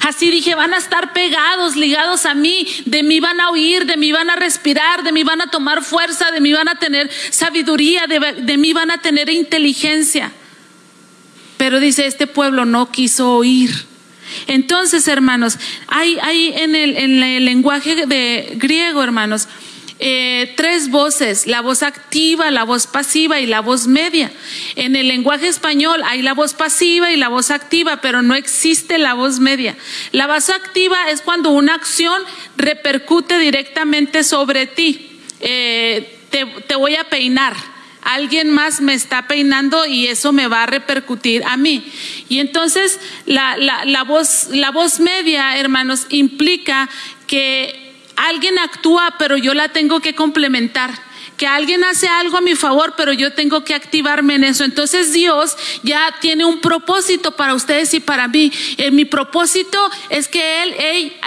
Así 0.00 0.30
dije, 0.30 0.54
van 0.54 0.74
a 0.74 0.76
estar 0.76 1.14
pegados, 1.14 1.74
ligados 1.74 2.26
a 2.26 2.34
mí, 2.34 2.66
de 2.84 3.02
mí 3.02 3.18
van 3.18 3.40
a 3.40 3.50
oír, 3.50 3.86
de 3.86 3.96
mí 3.96 4.12
van 4.12 4.28
a 4.28 4.36
respirar, 4.36 5.02
de 5.02 5.12
mí 5.12 5.24
van 5.24 5.40
a 5.40 5.50
tomar 5.50 5.82
fuerza, 5.82 6.30
de 6.32 6.40
mí 6.40 6.52
van 6.52 6.68
a 6.68 6.74
tener 6.74 7.10
sabiduría, 7.30 8.06
de, 8.06 8.42
de 8.42 8.58
mí 8.58 8.74
van 8.74 8.90
a 8.90 8.98
tener 8.98 9.30
inteligencia. 9.30 10.32
Pero 11.56 11.80
dice, 11.80 12.06
este 12.06 12.26
pueblo 12.26 12.66
no 12.66 12.90
quiso 12.90 13.32
oír. 13.32 13.86
Entonces, 14.46 15.08
hermanos, 15.08 15.58
hay, 15.86 16.18
hay 16.22 16.52
en, 16.56 16.74
el, 16.74 16.96
en 16.96 17.22
el 17.22 17.44
lenguaje 17.44 18.06
de 18.06 18.52
griego, 18.56 19.02
hermanos, 19.02 19.48
eh, 20.02 20.54
tres 20.56 20.88
voces, 20.88 21.46
la 21.46 21.60
voz 21.60 21.82
activa, 21.82 22.50
la 22.50 22.64
voz 22.64 22.86
pasiva 22.86 23.38
y 23.38 23.46
la 23.46 23.60
voz 23.60 23.86
media. 23.86 24.32
En 24.74 24.96
el 24.96 25.08
lenguaje 25.08 25.46
español 25.46 26.00
hay 26.06 26.22
la 26.22 26.32
voz 26.32 26.54
pasiva 26.54 27.12
y 27.12 27.18
la 27.18 27.28
voz 27.28 27.50
activa, 27.50 28.00
pero 28.00 28.22
no 28.22 28.34
existe 28.34 28.96
la 28.96 29.12
voz 29.12 29.40
media. 29.40 29.76
La 30.12 30.26
voz 30.26 30.48
activa 30.48 31.10
es 31.10 31.20
cuando 31.20 31.50
una 31.50 31.74
acción 31.74 32.22
repercute 32.56 33.38
directamente 33.38 34.24
sobre 34.24 34.66
ti. 34.66 35.20
Eh, 35.40 36.18
te, 36.30 36.74
voy 36.76 36.96
a 36.96 37.04
peinar 37.04 37.54
alguien 38.02 38.48
más 38.48 38.80
me 38.80 38.94
está 38.94 39.26
peinando 39.28 39.84
y 39.84 40.06
eso 40.06 40.32
me 40.32 40.48
va 40.48 40.62
a 40.62 40.66
repercutir 40.66 41.44
a 41.44 41.58
mí. 41.58 41.84
Y 42.30 42.38
entonces 42.38 42.98
la, 43.26 44.04
voz, 44.06 44.48
la 44.50 44.70
voz 44.70 44.98
media, 45.00 45.58
hermanos, 45.58 46.06
implica 46.08 46.88
que 47.26 47.89
alguien 48.28 48.58
actúa, 48.58 49.14
pero 49.18 49.36
yo 49.36 49.54
la 49.54 49.68
tengo 49.68 50.00
que 50.00 50.14
complementar 50.14 51.09
que 51.40 51.46
alguien 51.46 51.82
hace 51.84 52.06
algo 52.06 52.36
a 52.36 52.42
mi 52.42 52.54
favor, 52.54 52.92
pero 52.98 53.14
yo 53.14 53.32
tengo 53.32 53.64
que 53.64 53.74
activarme 53.74 54.34
en 54.34 54.44
eso. 54.44 54.62
Entonces 54.62 55.14
Dios 55.14 55.56
ya 55.82 56.14
tiene 56.20 56.44
un 56.44 56.60
propósito 56.60 57.30
para 57.34 57.54
ustedes 57.54 57.94
y 57.94 58.00
para 58.00 58.28
mí. 58.28 58.52
Eh, 58.76 58.90
mi 58.90 59.06
propósito 59.06 59.78
es 60.10 60.28
que 60.28 60.62
Él, 60.62 60.74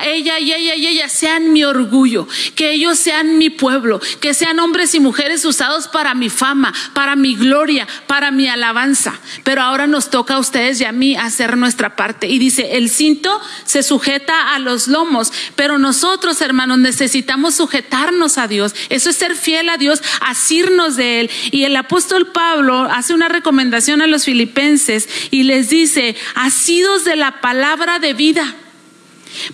ella 0.03 0.37
y 0.37 0.53
ella 0.53 0.75
y 0.75 0.85
ella 0.85 1.09
sean 1.09 1.51
mi 1.51 1.63
orgullo, 1.63 2.27
que 2.53 2.73
ellos 2.73 2.99
sean 2.99 3.39
mi 3.39 3.49
pueblo, 3.49 3.99
que 4.21 4.35
sean 4.35 4.59
hombres 4.59 4.93
y 4.93 4.99
mujeres 4.99 5.45
usados 5.45 5.87
para 5.87 6.13
mi 6.13 6.29
fama, 6.29 6.71
para 6.93 7.15
mi 7.15 7.33
gloria, 7.33 7.87
para 8.05 8.29
mi 8.29 8.47
alabanza. 8.47 9.19
Pero 9.43 9.63
ahora 9.63 9.87
nos 9.87 10.11
toca 10.11 10.35
a 10.35 10.39
ustedes 10.39 10.79
y 10.79 10.85
a 10.85 10.91
mí 10.91 11.15
hacer 11.15 11.57
nuestra 11.57 11.95
parte. 11.95 12.27
Y 12.27 12.37
dice, 12.37 12.77
el 12.77 12.91
cinto 12.91 13.41
se 13.65 13.81
sujeta 13.81 14.53
a 14.53 14.59
los 14.59 14.87
lomos, 14.87 15.33
pero 15.55 15.79
nosotros, 15.79 16.39
hermanos, 16.41 16.77
necesitamos 16.77 17.55
sujetarnos 17.55 18.37
a 18.37 18.47
Dios. 18.47 18.75
Eso 18.89 19.09
es 19.09 19.15
ser 19.15 19.35
fiel 19.35 19.69
a 19.69 19.77
Dios 19.77 20.02
asirnos 20.21 20.95
de 20.95 21.21
Él. 21.21 21.31
Y 21.51 21.63
el 21.65 21.75
apóstol 21.75 22.31
Pablo 22.31 22.87
hace 22.91 23.13
una 23.13 23.29
recomendación 23.29 24.01
a 24.01 24.07
los 24.07 24.25
filipenses 24.25 25.09
y 25.31 25.43
les 25.43 25.69
dice, 25.69 26.15
asidos 26.35 27.03
de 27.03 27.15
la 27.15 27.41
palabra 27.41 27.99
de 27.99 28.13
vida 28.13 28.55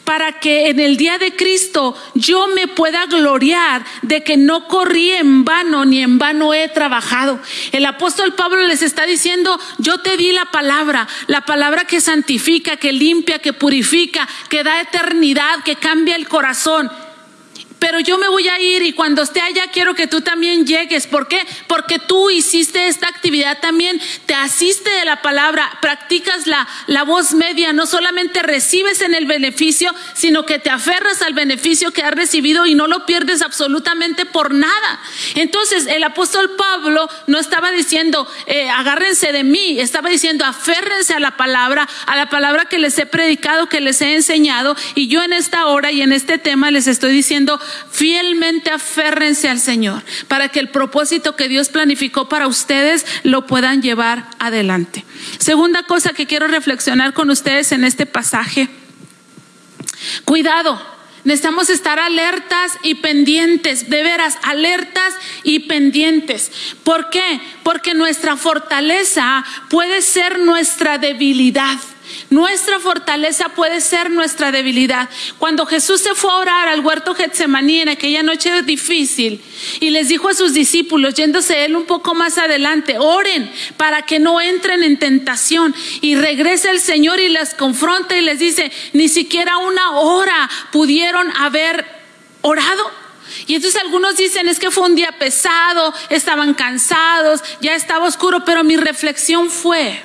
para 0.04 0.40
que 0.40 0.70
en 0.70 0.80
el 0.80 0.98
día 0.98 1.18
de 1.18 1.36
Cristo 1.36 1.96
yo 2.16 2.48
me 2.48 2.68
pueda 2.68 3.06
gloriar 3.06 3.84
de 4.02 4.24
que 4.24 4.38
no 4.38 4.68
corrí 4.68 5.12
en 5.12 5.46
vano 5.46 5.86
ni 5.86 6.02
en 6.02 6.18
vano 6.18 6.54
he 6.54 6.68
trabajado. 6.70 7.40
El 7.72 7.86
apóstol 7.86 8.34
Pablo 8.36 8.66
les 8.68 8.82
está 8.82 9.06
diciendo, 9.06 9.60
yo 9.78 10.00
te 10.00 10.18
di 10.18 10.32
la 10.32 10.46
palabra, 10.52 11.08
la 11.28 11.42
palabra 11.42 11.86
que 11.86 12.02
santifica, 12.02 12.78
que 12.78 12.92
limpia, 12.92 13.40
que 13.40 13.54
purifica, 13.54 14.28
que 14.50 14.64
da 14.64 14.82
eternidad, 14.82 15.64
que 15.64 15.76
cambia 15.76 16.16
el 16.16 16.28
corazón 16.28 16.90
pero 17.80 18.00
yo 18.00 18.18
me 18.18 18.28
voy 18.28 18.48
a 18.48 18.60
ir 18.60 18.84
y 18.84 18.94
cuando 18.94 19.24
esté 19.24 19.42
allá 19.42 19.68
quiero 19.72 19.96
que 19.96 20.08
tú 20.08 20.22
también 20.22 20.68
llegues. 20.68 21.08
¿Por 21.08 21.28
qué? 21.28 21.42
Porque 21.68 21.98
tú 22.00 22.30
hiciste 22.30 22.88
esta 22.88 23.08
actividad 23.08 23.60
también, 23.60 24.00
te 24.26 24.34
asiste 24.34 24.90
de 24.90 25.06
la 25.06 25.22
palabra, 25.22 25.80
practicas 25.82 26.46
la, 26.46 26.68
la 26.88 27.04
voz 27.04 27.34
media, 27.34 27.74
no 27.74 27.86
solamente 27.86 28.44
recibes 28.44 29.02
en 29.02 29.14
el 29.16 29.26
beneficio, 29.26 29.94
sino 30.14 30.46
que 30.46 30.60
te 30.60 30.70
aferras 30.70 31.22
al 31.22 31.34
beneficio 31.34 31.92
que 31.92 32.04
has 32.04 32.14
recibido 32.14 32.66
y 32.66 32.76
no 32.76 32.88
lo 32.88 33.06
pierdes 33.06 33.42
absolutamente 33.42 34.26
por 34.26 34.54
nada. 34.54 35.00
Entonces 35.36 35.88
el 35.88 36.04
apóstol 36.04 36.56
Pablo 36.58 37.10
no 37.28 37.40
estaba 37.40 37.72
diciendo, 37.72 38.28
eh, 38.46 38.70
agárrense 38.70 39.32
de 39.32 39.44
mí, 39.44 39.80
estaba 39.80 40.10
diciendo, 40.10 40.46
aférrense 40.46 41.14
a 41.14 41.20
la 41.20 41.38
palabra, 41.38 41.88
a 42.06 42.16
la 42.16 42.30
palabra 42.30 42.66
que 42.66 42.80
les 42.80 42.98
he 42.98 43.06
predicado, 43.06 43.70
que 43.70 43.82
les 43.82 44.02
he 44.02 44.16
enseñado, 44.16 44.76
y 44.96 45.08
yo 45.08 45.24
en 45.24 45.34
esta 45.34 45.68
hora 45.68 45.92
y 45.92 46.02
en 46.02 46.12
este 46.12 46.38
tema 46.38 46.72
les 46.72 46.88
estoy 46.88 47.12
diciendo, 47.12 47.60
fielmente 47.92 48.70
aférrense 48.70 49.50
al 49.50 49.60
Señor 49.60 50.04
para 50.28 50.50
que 50.50 50.60
el 50.60 50.70
propósito 50.70 51.36
que 51.36 51.48
Dios 51.48 51.70
planificó 51.70 52.30
para 52.30 52.48
ustedes 52.48 53.06
lo 53.24 53.46
puedan 53.46 53.82
llevar 53.82 54.30
adelante. 54.40 55.06
Segunda 55.40 55.84
cosa 55.84 56.14
que 56.14 56.28
quiero 56.28 56.48
reflexionar 56.48 57.14
con 57.14 57.30
ustedes 57.30 57.72
en 57.72 57.84
este 57.84 58.06
pasaje. 58.06 58.70
Cuidado, 60.26 60.80
necesitamos 61.24 61.70
estar 61.70 62.00
alertas 62.00 62.74
y 62.84 62.96
pendientes, 62.96 63.90
de 63.90 64.04
veras, 64.04 64.38
alertas 64.44 65.14
y 65.44 65.60
pendientes. 65.60 66.52
¿Por 66.84 67.10
qué? 67.10 67.42
Porque 67.64 67.94
nuestra 67.94 68.38
fortaleza 68.38 69.44
puede 69.70 70.02
ser 70.02 70.40
nuestra 70.40 70.98
debilidad. 70.98 71.78
Nuestra 72.30 72.80
fortaleza 72.80 73.50
puede 73.50 73.82
ser 73.82 74.12
nuestra 74.12 74.52
debilidad. 74.52 75.10
Cuando 75.38 75.66
Jesús 75.66 76.02
se 76.02 76.16
fue 76.16 76.32
a 76.32 76.38
orar 76.38 76.68
al 76.68 76.82
huerto 76.82 77.16
Getsemaní 77.16 77.82
en 77.82 77.90
aquella 77.90 78.24
noche 78.24 78.62
difícil 78.64 79.42
y 79.80 79.90
les 79.90 80.08
dijo 80.10 80.30
a 80.30 80.34
sus 80.34 80.54
discípulos, 80.54 81.16
yéndose 81.16 81.66
él 81.66 81.76
un 81.76 81.86
poco 81.86 82.14
más 82.14 82.38
adelante, 82.38 82.98
oren 82.98 83.52
para 83.78 84.04
que 84.04 84.20
no 84.20 84.42
entren 84.42 84.84
en 84.84 84.98
tentación. 84.98 85.76
Y 86.02 86.16
regresa 86.16 86.72
el 86.72 86.80
Señor 86.80 87.20
y 87.20 87.30
les 87.30 87.54
confronta 87.54 88.18
y 88.18 88.22
les 88.22 88.40
dice, 88.40 88.72
ni 88.94 89.10
siquiera 89.10 89.58
una 89.58 89.92
hora 89.92 90.50
pudieron 90.72 91.36
haber 91.38 91.86
orado. 92.42 92.92
Y 93.48 93.56
entonces 93.56 93.82
algunos 93.82 94.18
dicen, 94.18 94.48
es 94.48 94.60
que 94.60 94.72
fue 94.72 94.84
un 94.86 94.96
día 94.96 95.14
pesado, 95.20 95.94
estaban 96.10 96.54
cansados, 96.54 97.42
ya 97.62 97.76
estaba 97.76 98.08
oscuro, 98.08 98.44
pero 98.46 98.64
mi 98.64 98.78
reflexión 98.78 99.50
fue, 99.50 100.02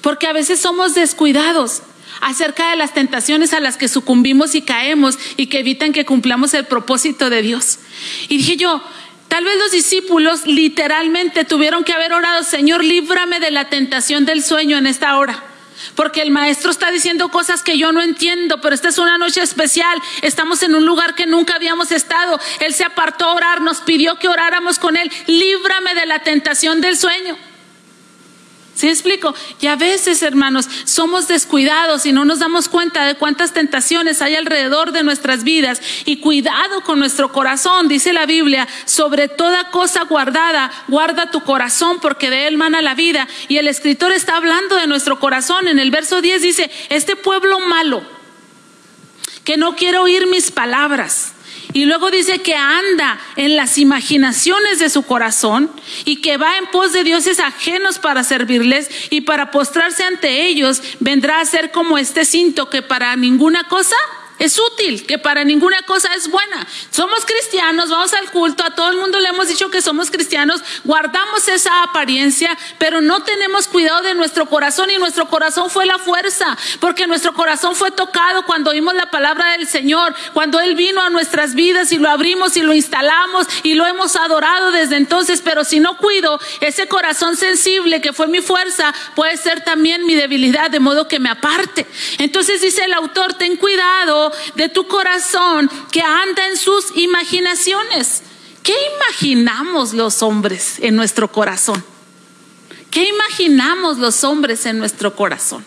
porque 0.00 0.26
a 0.26 0.32
veces 0.32 0.60
somos 0.60 0.94
descuidados 0.94 1.82
acerca 2.20 2.70
de 2.70 2.76
las 2.76 2.94
tentaciones 2.94 3.52
a 3.52 3.60
las 3.60 3.76
que 3.76 3.88
sucumbimos 3.88 4.54
y 4.54 4.62
caemos 4.62 5.18
y 5.36 5.46
que 5.46 5.60
evitan 5.60 5.92
que 5.92 6.04
cumplamos 6.04 6.54
el 6.54 6.64
propósito 6.64 7.30
de 7.30 7.42
Dios. 7.42 7.78
Y 8.28 8.38
dije 8.38 8.56
yo, 8.56 8.82
tal 9.28 9.44
vez 9.44 9.58
los 9.58 9.72
discípulos 9.72 10.46
literalmente 10.46 11.44
tuvieron 11.44 11.84
que 11.84 11.92
haber 11.92 12.12
orado, 12.12 12.42
Señor, 12.44 12.84
líbrame 12.84 13.40
de 13.40 13.50
la 13.50 13.68
tentación 13.68 14.24
del 14.24 14.42
sueño 14.42 14.78
en 14.78 14.86
esta 14.86 15.16
hora. 15.18 15.42
Porque 15.94 16.22
el 16.22 16.30
maestro 16.30 16.70
está 16.70 16.90
diciendo 16.90 17.28
cosas 17.30 17.62
que 17.62 17.76
yo 17.76 17.92
no 17.92 18.00
entiendo, 18.00 18.60
pero 18.62 18.74
esta 18.74 18.88
es 18.88 18.98
una 18.98 19.18
noche 19.18 19.42
especial. 19.42 20.00
Estamos 20.22 20.62
en 20.62 20.74
un 20.74 20.86
lugar 20.86 21.14
que 21.14 21.26
nunca 21.26 21.56
habíamos 21.56 21.92
estado. 21.92 22.40
Él 22.60 22.72
se 22.72 22.84
apartó 22.84 23.26
a 23.26 23.34
orar, 23.34 23.60
nos 23.60 23.82
pidió 23.82 24.18
que 24.18 24.28
oráramos 24.28 24.78
con 24.78 24.96
él. 24.96 25.10
Líbrame 25.26 25.94
de 25.94 26.06
la 26.06 26.20
tentación 26.20 26.80
del 26.80 26.96
sueño. 26.96 27.36
¿Sí 28.76 28.90
explico? 28.90 29.34
Y 29.58 29.68
a 29.68 29.76
veces, 29.76 30.22
hermanos, 30.22 30.68
somos 30.84 31.28
descuidados 31.28 32.04
y 32.04 32.12
no 32.12 32.26
nos 32.26 32.40
damos 32.40 32.68
cuenta 32.68 33.06
de 33.06 33.14
cuántas 33.14 33.54
tentaciones 33.54 34.20
hay 34.20 34.36
alrededor 34.36 34.92
de 34.92 35.02
nuestras 35.02 35.44
vidas. 35.44 35.80
Y 36.04 36.18
cuidado 36.18 36.82
con 36.82 36.98
nuestro 36.98 37.32
corazón, 37.32 37.88
dice 37.88 38.12
la 38.12 38.26
Biblia, 38.26 38.68
sobre 38.84 39.28
toda 39.28 39.70
cosa 39.70 40.04
guardada, 40.04 40.70
guarda 40.88 41.30
tu 41.30 41.40
corazón 41.42 42.00
porque 42.02 42.28
de 42.28 42.48
él 42.48 42.58
mana 42.58 42.82
la 42.82 42.94
vida. 42.94 43.26
Y 43.48 43.56
el 43.56 43.66
escritor 43.66 44.12
está 44.12 44.36
hablando 44.36 44.76
de 44.76 44.86
nuestro 44.86 45.18
corazón. 45.18 45.68
En 45.68 45.78
el 45.78 45.90
verso 45.90 46.20
10 46.20 46.42
dice, 46.42 46.70
este 46.90 47.16
pueblo 47.16 47.60
malo, 47.60 48.02
que 49.44 49.56
no 49.56 49.74
quiere 49.74 49.96
oír 49.96 50.26
mis 50.26 50.50
palabras 50.50 51.32
y 51.76 51.84
luego 51.84 52.10
dice 52.10 52.38
que 52.38 52.54
anda 52.54 53.20
en 53.36 53.54
las 53.54 53.76
imaginaciones 53.76 54.78
de 54.78 54.88
su 54.88 55.02
corazón 55.02 55.70
y 56.06 56.22
que 56.22 56.38
va 56.38 56.56
en 56.56 56.64
pos 56.68 56.94
de 56.94 57.04
dioses 57.04 57.38
ajenos 57.38 57.98
para 57.98 58.24
servirles 58.24 58.88
y 59.10 59.20
para 59.20 59.50
postrarse 59.50 60.02
ante 60.02 60.46
ellos 60.46 60.80
vendrá 61.00 61.38
a 61.38 61.44
ser 61.44 61.72
como 61.72 61.98
este 61.98 62.24
cinto 62.24 62.70
que 62.70 62.80
para 62.80 63.14
ninguna 63.16 63.68
cosa 63.68 63.94
es 64.38 64.58
útil, 64.58 65.06
que 65.06 65.18
para 65.18 65.44
ninguna 65.44 65.82
cosa 65.82 66.12
es 66.14 66.28
buena. 66.28 66.66
Somos 66.90 67.24
cristianos, 67.24 67.88
vamos 67.88 68.12
al 68.12 68.30
culto, 68.30 68.64
a 68.64 68.74
todo 68.74 68.90
el 68.90 68.98
mundo 68.98 69.18
le 69.18 69.28
hemos 69.28 69.48
dicho 69.48 69.70
que 69.70 69.80
somos 69.80 70.10
cristianos, 70.10 70.62
guardamos 70.84 71.48
esa 71.48 71.82
apariencia, 71.82 72.56
pero 72.78 73.00
no 73.00 73.22
tenemos 73.22 73.66
cuidado 73.66 74.02
de 74.02 74.14
nuestro 74.14 74.46
corazón 74.46 74.90
y 74.90 74.98
nuestro 74.98 75.28
corazón 75.28 75.70
fue 75.70 75.86
la 75.86 75.98
fuerza, 75.98 76.56
porque 76.80 77.06
nuestro 77.06 77.32
corazón 77.32 77.74
fue 77.74 77.90
tocado 77.90 78.44
cuando 78.44 78.70
oímos 78.70 78.94
la 78.94 79.10
palabra 79.10 79.52
del 79.52 79.66
Señor, 79.66 80.14
cuando 80.34 80.60
Él 80.60 80.74
vino 80.74 81.00
a 81.00 81.10
nuestras 81.10 81.54
vidas 81.54 81.92
y 81.92 81.98
lo 81.98 82.10
abrimos 82.10 82.56
y 82.56 82.62
lo 82.62 82.74
instalamos 82.74 83.46
y 83.62 83.74
lo 83.74 83.86
hemos 83.86 84.16
adorado 84.16 84.70
desde 84.70 84.96
entonces, 84.96 85.40
pero 85.42 85.64
si 85.64 85.80
no 85.80 85.96
cuido 85.96 86.38
ese 86.60 86.88
corazón 86.88 87.36
sensible 87.36 88.00
que 88.02 88.12
fue 88.12 88.26
mi 88.26 88.42
fuerza, 88.42 88.94
puede 89.14 89.36
ser 89.38 89.62
también 89.62 90.04
mi 90.04 90.14
debilidad, 90.14 90.70
de 90.70 90.80
modo 90.80 91.08
que 91.08 91.18
me 91.18 91.30
aparte. 91.30 91.86
Entonces 92.18 92.60
dice 92.60 92.84
el 92.84 92.92
autor, 92.92 93.34
ten 93.34 93.56
cuidado 93.56 94.25
de 94.54 94.68
tu 94.68 94.86
corazón 94.86 95.70
que 95.90 96.02
anda 96.02 96.46
en 96.48 96.56
sus 96.56 96.96
imaginaciones. 96.96 98.22
¿Qué 98.62 98.74
imaginamos 98.96 99.92
los 99.92 100.22
hombres 100.22 100.78
en 100.80 100.96
nuestro 100.96 101.30
corazón? 101.30 101.84
¿Qué 102.90 103.08
imaginamos 103.08 103.98
los 103.98 104.24
hombres 104.24 104.66
en 104.66 104.78
nuestro 104.78 105.14
corazón? 105.14 105.64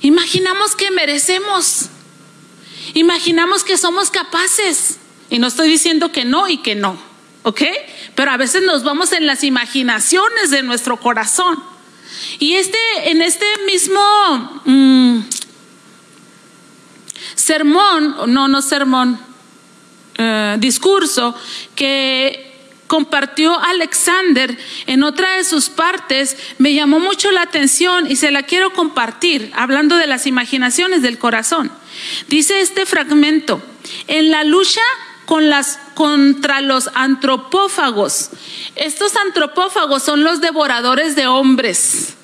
Imaginamos 0.00 0.74
que 0.74 0.90
merecemos. 0.90 1.86
Imaginamos 2.94 3.62
que 3.64 3.76
somos 3.76 4.10
capaces. 4.10 4.98
Y 5.30 5.38
no 5.38 5.48
estoy 5.48 5.68
diciendo 5.68 6.12
que 6.12 6.24
no 6.24 6.48
y 6.48 6.58
que 6.58 6.74
no, 6.74 6.98
¿ok? 7.42 7.62
Pero 8.14 8.30
a 8.30 8.36
veces 8.36 8.62
nos 8.62 8.84
vamos 8.84 9.12
en 9.12 9.26
las 9.26 9.44
imaginaciones 9.44 10.50
de 10.50 10.62
nuestro 10.62 10.98
corazón. 10.98 11.62
Y 12.38 12.54
este, 12.54 12.78
en 13.04 13.22
este 13.22 13.46
mismo 13.66 14.62
mm, 14.64 15.20
sermón, 17.36 18.16
no, 18.26 18.48
no 18.48 18.60
sermón, 18.60 19.20
eh, 20.18 20.56
discurso 20.58 21.36
que 21.76 22.42
compartió 22.86 23.58
Alexander 23.58 24.56
en 24.86 25.02
otra 25.02 25.36
de 25.36 25.44
sus 25.44 25.68
partes, 25.68 26.36
me 26.58 26.74
llamó 26.74 26.98
mucho 26.98 27.30
la 27.30 27.42
atención 27.42 28.10
y 28.10 28.16
se 28.16 28.30
la 28.30 28.42
quiero 28.44 28.72
compartir, 28.72 29.52
hablando 29.54 29.96
de 29.96 30.06
las 30.06 30.26
imaginaciones 30.26 31.02
del 31.02 31.18
corazón. 31.18 31.70
Dice 32.28 32.60
este 32.60 32.86
fragmento, 32.86 33.62
en 34.06 34.30
la 34.30 34.44
lucha 34.44 34.82
contra 35.26 36.60
los 36.60 36.88
antropófagos. 36.94 38.30
Estos 38.76 39.16
antropófagos 39.16 40.02
son 40.02 40.22
los 40.22 40.40
devoradores 40.40 41.16
de 41.16 41.26
hombres 41.26 42.15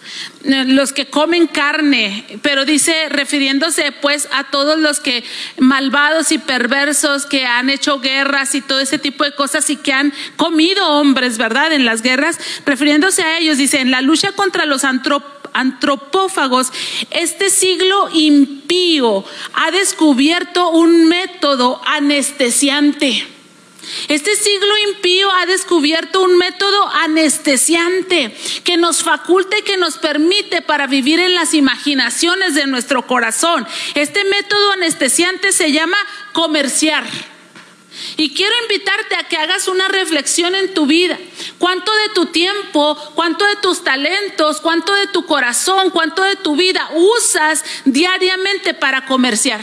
los 0.45 0.93
que 0.93 1.07
comen 1.07 1.47
carne, 1.47 2.27
pero 2.43 2.65
dice 2.65 3.09
refiriéndose 3.09 3.93
pues 3.93 4.29
a 4.33 4.45
todos 4.51 4.79
los 4.79 5.01
que 5.01 5.25
malvados 5.59 6.33
y 6.33 6.39
perversos 6.39 7.27
que 7.27 7.47
han 7.47 7.71
hecho 7.71 8.01
guerras 8.01 8.55
y 8.55 8.61
todo 8.61 8.81
ese 8.81 8.99
tipo 8.99 9.25
de 9.25 9.35
cosas 9.35 9.71
y 9.71 9.77
que 9.77 9.93
han 9.93 10.13
comido 10.37 10.87
hombres, 10.89 11.39
¿verdad? 11.39 11.73
En 11.73 11.85
las 11.85 12.03
guerras, 12.03 12.39
refiriéndose 12.67 13.23
a 13.23 13.39
ellos, 13.39 13.59
dice, 13.59 13.81
en 13.81 13.91
la 13.91 14.01
lucha 14.01 14.33
contra 14.33 14.67
los 14.67 14.83
antropófagos, 15.53 16.73
este 17.11 17.51
siglo 17.51 18.09
impío 18.13 19.25
ha 19.55 19.71
descubierto 19.71 20.71
un 20.71 21.07
método 21.09 21.81
anestesiante 21.87 23.32
este 24.09 24.37
siglo 24.37 24.79
impío 24.89 25.31
ha 25.33 25.47
descubierto 25.47 26.23
un 26.23 26.39
método 26.39 26.89
anestesiante 26.89 28.37
que 28.63 28.77
nos 28.77 29.03
faculta 29.03 29.59
y 29.59 29.63
que 29.63 29.77
nos 29.77 29.99
permite 29.99 30.63
para 30.63 30.87
vivir 30.87 31.19
en 31.19 31.35
las 31.35 31.53
imaginaciones 31.53 32.55
de 32.55 32.67
nuestro 32.67 33.07
corazón. 33.07 33.67
Este 33.95 34.25
método 34.25 34.73
anestesiante 34.73 35.53
se 35.53 35.73
llama 35.73 35.97
comerciar. 36.33 37.05
Y 38.17 38.35
quiero 38.35 38.55
invitarte 38.63 39.17
a 39.17 39.25
que 39.25 39.37
hagas 39.37 39.69
una 39.69 39.89
reflexión 39.89 40.55
en 40.55 40.75
tu 40.75 40.87
vida. 40.87 41.19
¿Cuánto 41.59 41.93
de 41.95 42.09
tu 42.15 42.27
tiempo, 42.27 42.97
cuánto 43.15 43.45
de 43.45 43.57
tus 43.57 43.85
talentos, 43.85 44.61
cuánto 44.61 44.95
de 44.95 45.09
tu 45.09 45.27
corazón, 45.27 45.91
cuánto 45.91 46.23
de 46.23 46.37
tu 46.37 46.57
vida 46.57 46.89
usas 46.95 47.65
diariamente 47.85 48.75
para 48.75 49.07
comerciar? 49.07 49.61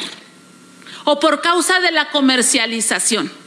O 1.05 1.19
por 1.19 1.41
causa 1.41 1.79
de 1.79 1.91
la 1.91 2.11
comercialización. 2.11 3.38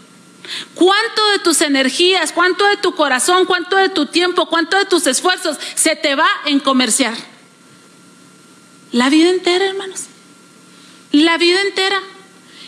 ¿Cuánto 0.74 1.26
de 1.28 1.38
tus 1.38 1.61
energías, 1.61 2.33
cuánto 2.33 2.66
de 2.66 2.76
tu 2.76 2.94
corazón, 2.94 3.46
cuánto 3.46 3.76
de 3.76 3.88
tu 3.88 4.07
tiempo, 4.07 4.46
cuánto 4.46 4.76
de 4.76 4.87
tus 4.87 5.07
esfuerzos 5.07 5.57
se 5.74 5.96
te 5.96 6.14
va 6.14 6.28
en 6.46 6.61
comerciar? 6.61 7.14
La 8.90 9.09
vida 9.09 9.31
entera, 9.31 9.66
hermanos. 9.66 10.05
La 11.12 11.38
vida 11.38 11.61
entera. 11.62 12.00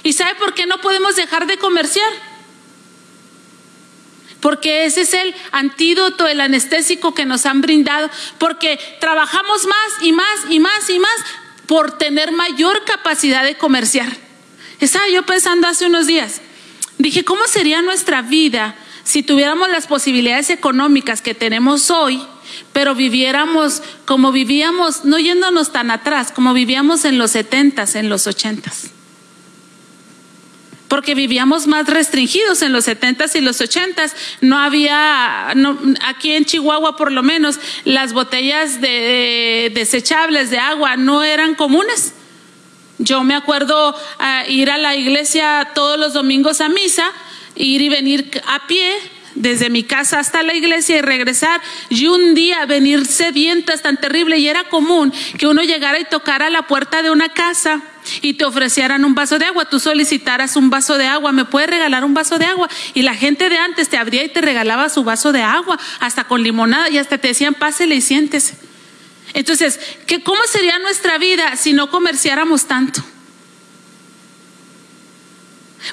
¿Y 0.02 0.12
sabe 0.12 0.34
por 0.36 0.54
qué 0.54 0.66
no 0.66 0.80
podemos 0.80 1.16
dejar 1.16 1.46
de 1.46 1.58
comerciar? 1.58 2.10
Porque 4.40 4.84
ese 4.84 5.02
es 5.02 5.14
el 5.14 5.34
antídoto, 5.52 6.28
el 6.28 6.40
anestésico 6.40 7.14
que 7.14 7.24
nos 7.24 7.46
han 7.46 7.60
brindado. 7.60 8.10
Porque 8.38 8.78
trabajamos 9.00 9.66
más 9.66 10.02
y 10.02 10.12
más 10.12 10.50
y 10.50 10.60
más 10.60 10.90
y 10.90 10.98
más 10.98 11.16
por 11.66 11.96
tener 11.98 12.32
mayor 12.32 12.84
capacidad 12.84 13.44
de 13.44 13.56
comerciar. 13.56 14.14
Estaba 14.80 15.08
yo 15.08 15.24
pensando 15.24 15.66
hace 15.66 15.86
unos 15.86 16.06
días. 16.06 16.40
Dije, 17.04 17.22
¿cómo 17.22 17.46
sería 17.46 17.82
nuestra 17.82 18.22
vida 18.22 18.76
si 19.02 19.22
tuviéramos 19.22 19.68
las 19.68 19.86
posibilidades 19.86 20.48
económicas 20.48 21.20
que 21.20 21.34
tenemos 21.34 21.90
hoy, 21.90 22.18
pero 22.72 22.94
viviéramos 22.94 23.82
como 24.06 24.32
vivíamos, 24.32 25.04
no 25.04 25.18
yéndonos 25.18 25.70
tan 25.70 25.90
atrás, 25.90 26.32
como 26.32 26.54
vivíamos 26.54 27.04
en 27.04 27.18
los 27.18 27.32
setentas, 27.32 27.94
en 27.94 28.08
los 28.08 28.26
ochentas? 28.26 28.86
Porque 30.88 31.14
vivíamos 31.14 31.66
más 31.66 31.88
restringidos 31.88 32.62
en 32.62 32.72
los 32.72 32.86
setentas 32.86 33.36
y 33.36 33.42
los 33.42 33.60
ochentas. 33.60 34.16
No 34.40 34.58
había, 34.58 35.50
aquí 36.06 36.32
en 36.32 36.46
Chihuahua 36.46 36.96
por 36.96 37.12
lo 37.12 37.22
menos, 37.22 37.60
las 37.84 38.14
botellas 38.14 38.80
de, 38.80 39.70
desechables 39.74 40.48
de 40.48 40.58
agua 40.58 40.96
no 40.96 41.22
eran 41.22 41.54
comunes 41.54 42.14
yo 42.98 43.24
me 43.24 43.34
acuerdo 43.34 43.94
ah, 44.18 44.44
ir 44.48 44.70
a 44.70 44.78
la 44.78 44.94
iglesia 44.94 45.70
todos 45.74 45.98
los 45.98 46.12
domingos 46.12 46.60
a 46.60 46.68
misa, 46.68 47.10
ir 47.56 47.82
y 47.82 47.88
venir 47.88 48.42
a 48.46 48.66
pie 48.66 48.92
desde 49.34 49.68
mi 49.68 49.82
casa 49.82 50.20
hasta 50.20 50.42
la 50.42 50.54
iglesia 50.54 50.98
y 50.98 51.00
regresar. 51.00 51.60
Y 51.88 52.06
un 52.06 52.34
día 52.34 52.64
venir 52.66 53.06
sedientas 53.06 53.82
tan 53.82 53.96
terrible 53.96 54.38
y 54.38 54.48
era 54.48 54.64
común 54.64 55.12
que 55.38 55.46
uno 55.46 55.62
llegara 55.62 55.98
y 55.98 56.04
tocara 56.04 56.50
la 56.50 56.66
puerta 56.66 57.02
de 57.02 57.10
una 57.10 57.28
casa 57.30 57.82
y 58.20 58.34
te 58.34 58.44
ofrecieran 58.44 59.04
un 59.04 59.14
vaso 59.14 59.38
de 59.38 59.46
agua, 59.46 59.64
tú 59.64 59.80
solicitaras 59.80 60.56
un 60.56 60.70
vaso 60.70 60.98
de 60.98 61.06
agua, 61.06 61.32
me 61.32 61.46
puede 61.46 61.68
regalar 61.68 62.04
un 62.04 62.14
vaso 62.14 62.38
de 62.38 62.44
agua 62.44 62.68
y 62.92 63.02
la 63.02 63.14
gente 63.14 63.48
de 63.48 63.58
antes 63.58 63.88
te 63.88 63.96
abría 63.96 64.24
y 64.24 64.28
te 64.28 64.42
regalaba 64.42 64.88
su 64.88 65.04
vaso 65.04 65.32
de 65.32 65.42
agua, 65.42 65.78
hasta 66.00 66.24
con 66.24 66.42
limonada 66.42 66.90
y 66.90 66.98
hasta 66.98 67.18
te 67.18 67.28
decían 67.28 67.54
pásele 67.54 67.96
y 67.96 68.00
siéntese. 68.02 68.63
Entonces, 69.34 69.78
¿qué, 70.06 70.22
¿cómo 70.22 70.40
sería 70.50 70.78
nuestra 70.78 71.18
vida 71.18 71.56
si 71.56 71.72
no 71.72 71.90
comerciáramos 71.90 72.66
tanto? 72.66 73.04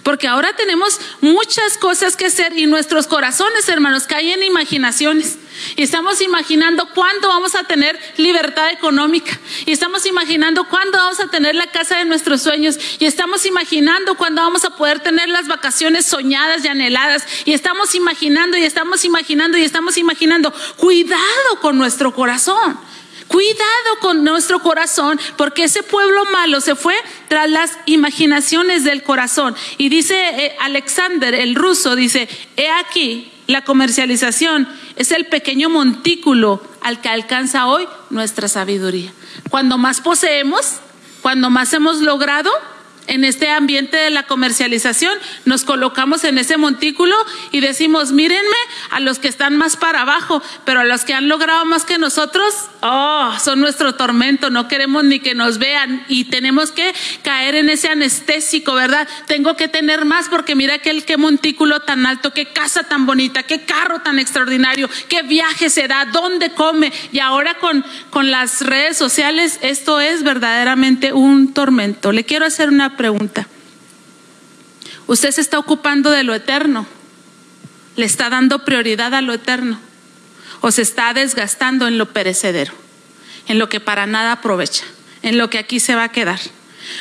Porque 0.04 0.28
ahora 0.28 0.56
tenemos 0.56 1.00
muchas 1.20 1.78
cosas 1.78 2.16
que 2.16 2.28
hacer 2.28 2.58
y 2.58 2.66
nuestros 2.66 3.08
corazones, 3.08 3.68
hermanos, 3.68 4.04
caen 4.04 4.42
en 4.42 4.44
imaginaciones. 4.44 5.38
Y 5.76 5.84
estamos 5.84 6.22
imaginando 6.22 6.88
cuándo 6.94 7.28
vamos 7.28 7.56
a 7.56 7.66
tener 7.66 8.00
libertad 8.16 8.72
económica. 8.72 9.38
Y 9.66 9.72
estamos 9.74 10.06
imaginando 10.06 10.68
cuándo 10.70 10.98
vamos 10.98 11.20
a 11.20 11.28
tener 11.28 11.56
la 11.56 11.68
casa 11.68 11.98
de 11.98 12.06
nuestros 12.06 12.42
sueños. 12.42 12.78
Y 13.00 13.06
estamos 13.06 13.46
imaginando 13.46 14.16
cuándo 14.16 14.42
vamos 14.42 14.64
a 14.64 14.78
poder 14.78 15.02
tener 15.02 15.28
las 15.28 15.48
vacaciones 15.48 16.06
soñadas 16.06 16.64
y 16.64 16.70
anheladas. 16.70 17.26
Y 17.44 17.54
estamos 17.54 17.94
imaginando 17.94 18.58
y 18.58 18.64
estamos 18.64 19.04
imaginando 19.04 19.58
y 19.58 19.64
estamos 19.64 19.98
imaginando. 19.98 20.54
Cuidado 20.78 21.60
con 21.60 21.78
nuestro 21.78 22.14
corazón. 22.14 22.80
Cuidado 23.32 24.00
con 24.02 24.26
nuestro 24.26 24.60
corazón, 24.60 25.18
porque 25.38 25.64
ese 25.64 25.84
pueblo 25.84 26.26
malo 26.34 26.60
se 26.60 26.76
fue 26.76 26.96
tras 27.30 27.50
las 27.50 27.72
imaginaciones 27.86 28.84
del 28.84 29.04
corazón. 29.04 29.56
Y 29.78 29.88
dice 29.88 30.16
eh, 30.18 30.56
Alexander, 30.60 31.34
el 31.34 31.56
ruso, 31.56 31.96
dice, 31.96 32.28
he 32.58 32.70
aquí, 32.70 33.32
la 33.48 33.64
comercialización 33.64 34.68
es 34.98 35.12
el 35.12 35.28
pequeño 35.28 35.70
montículo 35.70 36.62
al 36.82 37.00
que 37.00 37.08
alcanza 37.08 37.68
hoy 37.68 37.88
nuestra 38.10 38.50
sabiduría. 38.50 39.14
Cuando 39.50 39.78
más 39.78 40.02
poseemos, 40.02 40.80
cuando 41.22 41.50
más 41.50 41.72
hemos 41.72 42.00
logrado, 42.02 42.52
en 43.12 43.26
este 43.26 43.50
ambiente 43.50 43.98
de 43.98 44.10
la 44.10 44.24
comercialización, 44.24 45.18
nos 45.44 45.66
colocamos 45.66 46.24
en 46.24 46.38
ese 46.38 46.56
montículo 46.56 47.14
y 47.52 47.60
decimos, 47.60 48.14
mírenme 48.14 48.56
a 48.90 49.02
los 49.02 49.20
que 49.20 49.28
están 49.28 49.58
más 49.58 49.76
para 49.76 50.04
abajo, 50.04 50.42
pero 50.64 50.80
a 50.80 50.86
los 50.86 51.04
que 51.04 51.14
han 51.14 51.28
logrado 51.28 51.66
más 51.66 51.84
que 51.84 51.98
nosotros, 51.98 52.54
oh, 52.80 53.34
son 53.44 53.60
nuestro 53.60 53.96
tormento, 53.96 54.50
no 54.50 54.70
queremos 54.70 55.04
ni 55.04 55.20
que 55.20 55.36
nos 55.36 55.58
vean 55.58 56.06
y 56.08 56.26
tenemos 56.26 56.72
que 56.72 56.94
caer 57.22 57.56
en 57.56 57.70
ese 57.70 57.90
anestésico, 57.90 58.76
¿verdad? 58.76 59.06
Tengo 59.28 59.58
que 59.58 59.68
tener 59.68 60.06
más 60.06 60.30
porque 60.30 60.56
mira 60.56 60.76
aquel 60.76 61.04
qué 61.04 61.18
montículo 61.18 61.82
tan 61.82 62.06
alto, 62.06 62.32
qué 62.32 62.46
casa 62.46 62.84
tan 62.84 63.06
bonita, 63.06 63.44
qué 63.44 63.66
carro 63.66 64.00
tan 64.00 64.20
extraordinario, 64.20 64.90
qué 65.10 65.22
viaje 65.24 65.70
se 65.70 65.90
da, 65.90 66.06
dónde 66.06 66.52
come. 66.52 66.94
Y 67.12 67.20
ahora 67.20 67.56
con, 67.56 67.84
con 68.10 68.32
las 68.32 68.62
redes 68.62 68.96
sociales, 68.96 69.60
esto 69.62 70.00
es 70.00 70.24
verdaderamente 70.24 71.12
un 71.12 71.54
tormento. 71.54 72.14
Le 72.14 72.24
quiero 72.24 72.46
hacer 72.46 72.70
una. 72.70 73.01
Usted 75.08 75.32
se 75.32 75.42
está 75.42 75.60
ocupando 75.60 76.12
de 76.12 76.24
lo 76.24 76.34
eterno, 76.34 76.86
le 77.96 78.06
está 78.06 78.30
dando 78.30 78.64
prioridad 78.64 79.14
a 79.14 79.22
lo 79.22 79.34
eterno 79.34 79.80
o 80.62 80.72
se 80.72 80.82
está 80.84 81.14
desgastando 81.14 81.88
en 81.88 81.98
lo 81.98 82.14
perecedero, 82.14 82.74
en 83.48 83.60
lo 83.60 83.68
que 83.68 83.80
para 83.80 84.06
nada 84.06 84.34
aprovecha, 84.34 84.86
en 85.22 85.38
lo 85.38 85.50
que 85.50 85.58
aquí 85.58 85.80
se 85.80 85.96
va 85.96 86.06
a 86.06 86.12
quedar. 86.12 86.40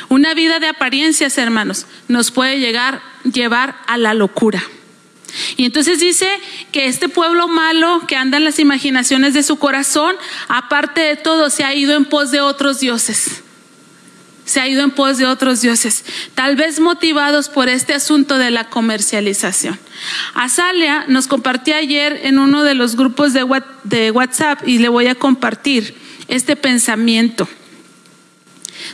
Una 0.09 0.33
vida 0.33 0.59
de 0.59 0.67
apariencias, 0.67 1.37
hermanos, 1.37 1.85
nos 2.07 2.31
puede 2.31 2.59
llegar 2.59 3.01
llevar 3.23 3.77
a 3.87 3.97
la 3.97 4.13
locura. 4.13 4.63
Y 5.55 5.65
entonces 5.65 5.99
dice 5.99 6.27
que 6.71 6.87
este 6.87 7.07
pueblo 7.07 7.47
malo 7.47 8.05
que 8.07 8.17
anda 8.17 8.37
en 8.37 8.43
las 8.43 8.59
imaginaciones 8.59 9.33
de 9.33 9.43
su 9.43 9.57
corazón, 9.57 10.15
aparte 10.49 11.01
de 11.01 11.15
todo, 11.15 11.49
se 11.49 11.63
ha 11.63 11.73
ido 11.73 11.95
en 11.95 12.05
pos 12.05 12.31
de 12.31 12.41
otros 12.41 12.79
dioses 12.79 13.40
se 14.51 14.59
ha 14.59 14.67
ido 14.67 14.83
en 14.83 14.91
pos 14.91 15.17
de 15.17 15.25
otros 15.25 15.61
dioses, 15.61 16.03
tal 16.35 16.57
vez 16.57 16.81
motivados 16.81 17.47
por 17.47 17.69
este 17.69 17.93
asunto 17.93 18.37
de 18.37 18.51
la 18.51 18.69
comercialización. 18.69 19.79
Azalia 20.33 21.05
nos 21.07 21.27
compartió 21.27 21.73
ayer 21.73 22.19
en 22.23 22.37
uno 22.37 22.63
de 22.63 22.75
los 22.75 22.97
grupos 22.97 23.31
de 23.31 24.11
WhatsApp 24.11 24.67
y 24.67 24.79
le 24.79 24.89
voy 24.89 25.07
a 25.07 25.15
compartir 25.15 25.95
este 26.27 26.57
pensamiento. 26.57 27.47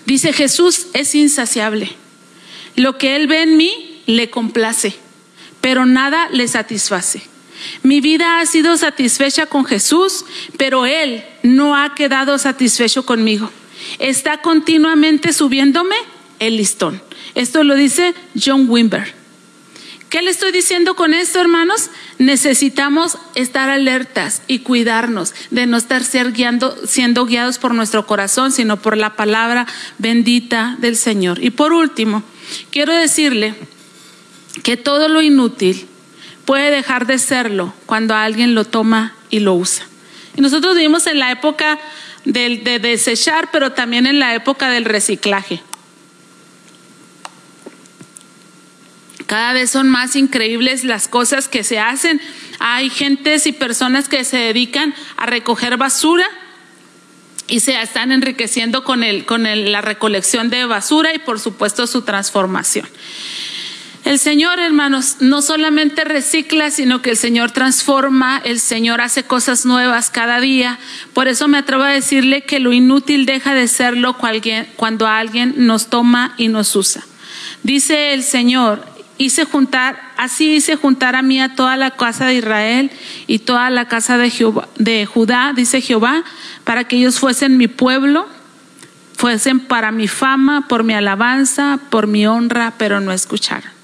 Dice, 0.05 0.31
Jesús 0.31 0.87
es 0.93 1.15
insaciable. 1.15 1.89
Lo 2.75 2.99
que 2.99 3.15
Él 3.15 3.25
ve 3.25 3.41
en 3.41 3.57
mí 3.57 4.03
le 4.05 4.29
complace, 4.29 4.95
pero 5.59 5.87
nada 5.87 6.29
le 6.31 6.47
satisface. 6.47 7.23
Mi 7.81 7.99
vida 7.99 8.39
ha 8.39 8.45
sido 8.45 8.77
satisfecha 8.77 9.47
con 9.47 9.65
Jesús, 9.65 10.23
pero 10.55 10.85
Él 10.85 11.23
no 11.41 11.75
ha 11.75 11.95
quedado 11.95 12.37
satisfecho 12.37 13.07
conmigo. 13.07 13.51
Está 13.99 14.41
continuamente 14.41 15.33
subiéndome 15.33 15.95
el 16.39 16.57
listón. 16.57 17.01
Esto 17.35 17.63
lo 17.63 17.75
dice 17.75 18.13
John 18.39 18.69
Wimber. 18.69 19.15
¿Qué 20.09 20.21
le 20.21 20.31
estoy 20.31 20.53
diciendo 20.53 20.95
con 20.95 21.13
esto, 21.13 21.41
hermanos? 21.41 21.89
Necesitamos 22.17 23.17
estar 23.35 23.69
alertas 23.69 24.41
y 24.47 24.59
cuidarnos 24.59 25.33
de 25.51 25.65
no 25.65 25.75
estar 25.75 26.03
siendo 26.05 27.25
guiados 27.25 27.57
por 27.57 27.73
nuestro 27.73 28.07
corazón, 28.07 28.53
sino 28.53 28.77
por 28.77 28.95
la 28.95 29.17
palabra 29.17 29.67
bendita 29.97 30.77
del 30.79 30.95
Señor. 30.95 31.43
Y 31.43 31.49
por 31.49 31.73
último, 31.73 32.23
quiero 32.71 32.93
decirle 32.93 33.55
que 34.63 34.77
todo 34.77 35.09
lo 35.09 35.21
inútil 35.21 35.87
puede 36.45 36.71
dejar 36.71 37.05
de 37.05 37.19
serlo 37.19 37.73
cuando 37.85 38.15
alguien 38.15 38.55
lo 38.55 38.63
toma 38.63 39.13
y 39.29 39.39
lo 39.41 39.55
usa. 39.55 39.85
Y 40.37 40.41
nosotros 40.41 40.75
vivimos 40.75 41.05
en 41.07 41.19
la 41.19 41.31
época 41.31 41.77
de 42.23 42.79
desechar, 42.79 43.49
pero 43.51 43.73
también 43.73 44.05
en 44.05 44.19
la 44.19 44.33
época 44.35 44.69
del 44.69 44.85
reciclaje. 44.85 45.61
Cada 49.27 49.51
vez 49.51 49.69
son 49.69 49.89
más 49.89 50.15
increíbles 50.15 50.85
las 50.85 51.09
cosas 51.09 51.49
que 51.49 51.63
se 51.63 51.79
hacen. 51.79 52.21
Hay 52.59 52.89
gentes 52.89 53.45
y 53.45 53.51
personas 53.51 54.07
que 54.07 54.23
se 54.23 54.37
dedican 54.37 54.95
a 55.17 55.25
recoger 55.25 55.75
basura 55.75 56.25
y 57.47 57.59
se 57.59 57.79
están 57.81 58.13
enriqueciendo 58.13 58.85
con, 58.85 59.03
el, 59.03 59.25
con 59.25 59.43
la 59.43 59.81
recolección 59.81 60.49
de 60.49 60.65
basura 60.65 61.13
y 61.13 61.19
por 61.19 61.39
supuesto 61.41 61.87
su 61.87 62.03
transformación. 62.03 62.87
El 64.07 64.19
Señor, 64.19 64.57
hermanos, 64.59 65.17
no 65.19 65.41
solamente 65.41 66.05
recicla, 66.05 66.71
sino 66.71 67.01
que 67.01 67.09
el 67.09 67.17
Señor 67.17 67.51
transforma, 67.51 68.37
el 68.37 68.61
Señor 68.61 69.01
hace 69.01 69.23
cosas 69.23 69.65
nuevas 69.65 70.09
cada 70.09 70.39
día. 70.39 70.79
Por 71.11 71.27
eso 71.27 71.49
me 71.49 71.57
atrevo 71.57 71.83
a 71.83 71.89
decirle 71.89 72.43
que 72.43 72.61
lo 72.61 72.71
inútil 72.71 73.25
deja 73.25 73.53
de 73.53 73.67
serlo 73.67 74.15
cuando 74.77 75.07
alguien 75.07 75.55
nos 75.57 75.87
toma 75.87 76.33
y 76.37 76.47
nos 76.47 76.73
usa. 76.77 77.03
Dice 77.63 78.13
el 78.13 78.23
Señor, 78.23 78.85
hice 79.17 79.43
juntar, 79.43 79.99
así 80.15 80.55
hice 80.55 80.77
juntar 80.77 81.17
a 81.17 81.21
mí 81.21 81.41
a 81.41 81.55
toda 81.55 81.75
la 81.75 81.91
casa 81.91 82.27
de 82.27 82.35
Israel 82.35 82.91
y 83.27 83.39
toda 83.39 83.69
la 83.69 83.89
casa 83.89 84.17
de, 84.17 84.31
de 84.77 85.05
Judá, 85.05 85.51
dice 85.53 85.81
Jehová, 85.81 86.23
para 86.63 86.85
que 86.85 86.95
ellos 86.95 87.19
fuesen 87.19 87.57
mi 87.57 87.67
pueblo, 87.67 88.25
fuesen 89.17 89.59
para 89.59 89.91
mi 89.91 90.07
fama, 90.07 90.65
por 90.69 90.85
mi 90.85 90.93
alabanza, 90.93 91.81
por 91.89 92.07
mi 92.07 92.25
honra, 92.25 92.73
pero 92.77 93.01
no 93.01 93.11
escucharon. 93.11 93.76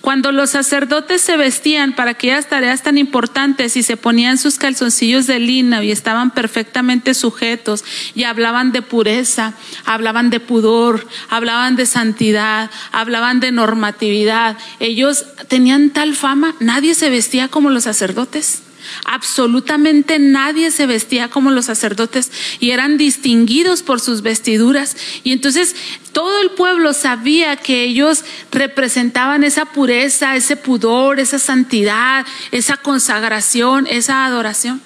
Cuando 0.00 0.32
los 0.32 0.50
sacerdotes 0.50 1.20
se 1.20 1.36
vestían 1.36 1.94
para 1.94 2.12
aquellas 2.12 2.48
tareas 2.48 2.82
tan 2.82 2.98
importantes 2.98 3.76
y 3.76 3.82
se 3.82 3.96
ponían 3.96 4.38
sus 4.38 4.58
calzoncillos 4.58 5.26
de 5.26 5.38
lino 5.38 5.82
y 5.82 5.90
estaban 5.90 6.30
perfectamente 6.30 7.14
sujetos 7.14 7.84
y 8.14 8.24
hablaban 8.24 8.72
de 8.72 8.82
pureza, 8.82 9.54
hablaban 9.84 10.30
de 10.30 10.40
pudor, 10.40 11.06
hablaban 11.28 11.76
de 11.76 11.86
santidad, 11.86 12.70
hablaban 12.92 13.40
de 13.40 13.52
normatividad, 13.52 14.56
ellos 14.80 15.24
tenían 15.48 15.90
tal 15.90 16.14
fama, 16.14 16.54
nadie 16.60 16.94
se 16.94 17.10
vestía 17.10 17.48
como 17.48 17.70
los 17.70 17.84
sacerdotes. 17.84 18.62
Absolutamente 19.04 20.18
nadie 20.18 20.70
se 20.70 20.86
vestía 20.86 21.28
como 21.28 21.50
los 21.50 21.66
sacerdotes 21.66 22.30
y 22.60 22.70
eran 22.70 22.98
distinguidos 22.98 23.82
por 23.82 24.00
sus 24.00 24.22
vestiduras. 24.22 24.96
Y 25.24 25.32
entonces 25.32 25.74
todo 26.12 26.40
el 26.40 26.50
pueblo 26.50 26.92
sabía 26.92 27.56
que 27.56 27.84
ellos 27.84 28.24
representaban 28.50 29.44
esa 29.44 29.66
pureza, 29.66 30.36
ese 30.36 30.56
pudor, 30.56 31.20
esa 31.20 31.38
santidad, 31.38 32.26
esa 32.50 32.76
consagración, 32.76 33.86
esa 33.86 34.24
adoración. 34.24 34.80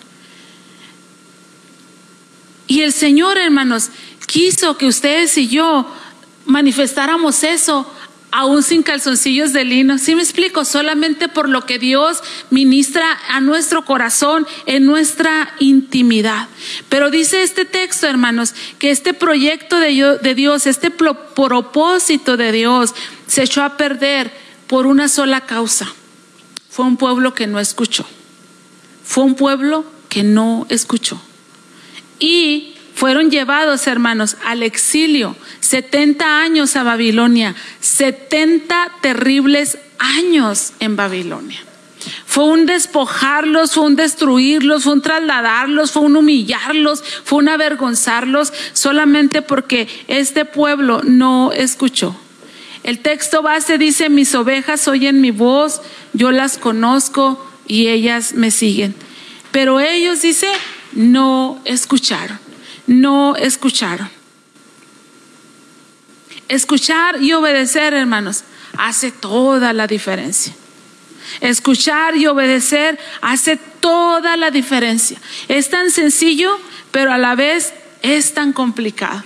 Y 2.66 2.82
el 2.82 2.92
Señor, 2.92 3.38
hermanos, 3.38 3.90
quiso 4.26 4.78
que 4.78 4.86
ustedes 4.86 5.36
y 5.36 5.48
yo 5.48 5.86
manifestáramos 6.46 7.44
eso 7.44 7.86
aún 8.32 8.62
sin 8.62 8.82
calzoncillos 8.82 9.52
de 9.52 9.64
lino. 9.64 9.98
¿Sí 9.98 10.14
me 10.16 10.22
explico? 10.22 10.64
Solamente 10.64 11.28
por 11.28 11.48
lo 11.48 11.64
que 11.66 11.78
Dios 11.78 12.22
ministra 12.50 13.06
a 13.28 13.40
nuestro 13.40 13.84
corazón 13.84 14.46
en 14.66 14.86
nuestra 14.86 15.54
intimidad. 15.60 16.48
Pero 16.88 17.10
dice 17.10 17.42
este 17.42 17.64
texto, 17.64 18.08
hermanos, 18.08 18.54
que 18.78 18.90
este 18.90 19.14
proyecto 19.14 19.78
de 19.78 20.34
Dios, 20.34 20.66
este 20.66 20.90
propósito 20.90 22.36
de 22.36 22.52
Dios 22.52 22.94
se 23.26 23.42
echó 23.42 23.62
a 23.62 23.76
perder 23.76 24.32
por 24.66 24.86
una 24.86 25.08
sola 25.08 25.42
causa. 25.42 25.92
Fue 26.70 26.86
un 26.86 26.96
pueblo 26.96 27.34
que 27.34 27.46
no 27.46 27.60
escuchó. 27.60 28.06
Fue 29.04 29.24
un 29.24 29.34
pueblo 29.34 29.84
que 30.08 30.22
no 30.22 30.66
escuchó. 30.70 31.20
Y 32.18 32.71
fueron 33.02 33.32
llevados, 33.32 33.88
hermanos, 33.88 34.36
al 34.44 34.62
exilio, 34.62 35.34
70 35.58 36.40
años 36.40 36.76
a 36.76 36.84
Babilonia, 36.84 37.56
70 37.80 38.92
terribles 39.00 39.76
años 39.98 40.72
en 40.78 40.94
Babilonia. 40.94 41.58
Fue 42.26 42.44
un 42.44 42.64
despojarlos, 42.64 43.72
fue 43.72 43.86
un 43.86 43.96
destruirlos, 43.96 44.84
fue 44.84 44.92
un 44.92 45.02
trasladarlos, 45.02 45.90
fue 45.90 46.02
un 46.02 46.14
humillarlos, 46.14 47.02
fue 47.24 47.40
un 47.40 47.48
avergonzarlos, 47.48 48.52
solamente 48.72 49.42
porque 49.42 49.88
este 50.06 50.44
pueblo 50.44 51.00
no 51.02 51.50
escuchó. 51.50 52.14
El 52.84 53.00
texto 53.00 53.42
base 53.42 53.78
dice, 53.78 54.10
mis 54.10 54.32
ovejas 54.36 54.86
oyen 54.86 55.20
mi 55.20 55.32
voz, 55.32 55.80
yo 56.12 56.30
las 56.30 56.56
conozco 56.56 57.44
y 57.66 57.88
ellas 57.88 58.34
me 58.34 58.52
siguen. 58.52 58.94
Pero 59.50 59.80
ellos, 59.80 60.22
dice, 60.22 60.46
no 60.92 61.60
escucharon 61.64 62.51
no 62.86 63.36
escucharon. 63.36 64.10
Escuchar 66.48 67.22
y 67.22 67.32
obedecer, 67.32 67.94
hermanos, 67.94 68.44
hace 68.76 69.10
toda 69.10 69.72
la 69.72 69.86
diferencia. 69.86 70.54
Escuchar 71.40 72.16
y 72.16 72.26
obedecer 72.26 72.98
hace 73.20 73.56
toda 73.56 74.36
la 74.36 74.50
diferencia. 74.50 75.18
Es 75.48 75.70
tan 75.70 75.90
sencillo, 75.90 76.58
pero 76.90 77.12
a 77.12 77.18
la 77.18 77.34
vez 77.34 77.72
es 78.02 78.34
tan 78.34 78.52
complicado. 78.52 79.24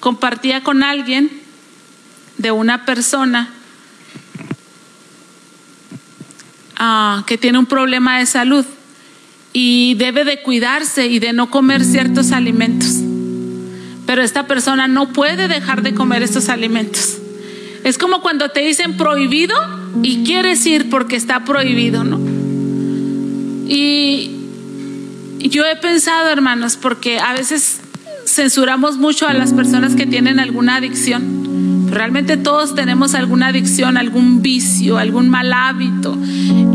Compartía 0.00 0.62
con 0.62 0.82
alguien 0.82 1.30
de 2.36 2.50
una 2.50 2.84
persona 2.84 3.54
ah, 6.76 7.22
que 7.26 7.38
tiene 7.38 7.58
un 7.58 7.66
problema 7.66 8.18
de 8.18 8.26
salud 8.26 8.66
y 9.56 9.94
debe 9.94 10.24
de 10.24 10.42
cuidarse 10.42 11.06
y 11.06 11.20
de 11.20 11.32
no 11.32 11.48
comer 11.48 11.84
ciertos 11.84 12.32
alimentos. 12.32 12.96
Pero 14.04 14.20
esta 14.20 14.46
persona 14.46 14.88
no 14.88 15.12
puede 15.12 15.48
dejar 15.48 15.82
de 15.82 15.94
comer 15.94 16.22
estos 16.22 16.50
alimentos. 16.50 17.18
Es 17.84 17.96
como 17.96 18.20
cuando 18.20 18.50
te 18.50 18.60
dicen 18.60 18.96
prohibido 18.96 19.54
y 20.02 20.24
quieres 20.24 20.66
ir 20.66 20.90
porque 20.90 21.16
está 21.16 21.44
prohibido, 21.44 22.02
¿no? 22.02 22.18
Y 23.68 24.30
yo 25.38 25.64
he 25.64 25.76
pensado, 25.76 26.30
hermanos, 26.30 26.76
porque 26.76 27.20
a 27.20 27.32
veces 27.32 27.78
censuramos 28.26 28.96
mucho 28.96 29.28
a 29.28 29.34
las 29.34 29.52
personas 29.52 29.94
que 29.94 30.04
tienen 30.04 30.40
alguna 30.40 30.76
adicción. 30.76 31.33
Realmente 31.94 32.36
todos 32.36 32.74
tenemos 32.74 33.14
alguna 33.14 33.46
adicción, 33.48 33.96
algún 33.96 34.42
vicio, 34.42 34.98
algún 34.98 35.28
mal 35.28 35.52
hábito 35.52 36.18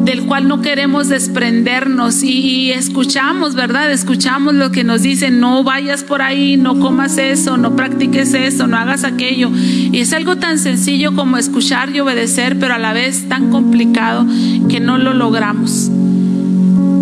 del 0.09 0.25
cual 0.25 0.47
no 0.47 0.61
queremos 0.61 1.09
desprendernos 1.09 2.23
y, 2.23 2.71
escuchamos, 2.71 3.53
¿verdad? 3.53 3.91
Escuchamos 3.91 4.53
lo 4.53 4.71
que 4.71 4.83
nos 4.83 5.01
dicen, 5.01 5.39
no 5.39 5.63
vayas 5.63 6.03
por 6.03 6.21
ahí, 6.21 6.55
no 6.57 6.79
comas 6.79 7.17
eso, 7.17 7.57
no 7.57 7.75
practiques 7.75 8.33
eso, 8.33 8.65
no 8.65 8.77
hagas 8.77 9.03
aquello. 9.03 9.51
Y 9.53 9.99
es 9.99 10.13
algo 10.13 10.37
tan 10.37 10.57
sencillo 10.57 11.13
como 11.13 11.37
escuchar 11.37 11.93
y 11.93 11.99
obedecer, 11.99 12.57
pero 12.57 12.75
a 12.75 12.79
la 12.79 12.93
vez 12.93 13.27
tan 13.27 13.49
complicado 13.51 14.25
que 14.69 14.79
no 14.79 14.97
lo 14.97 15.13
logramos. 15.13 15.91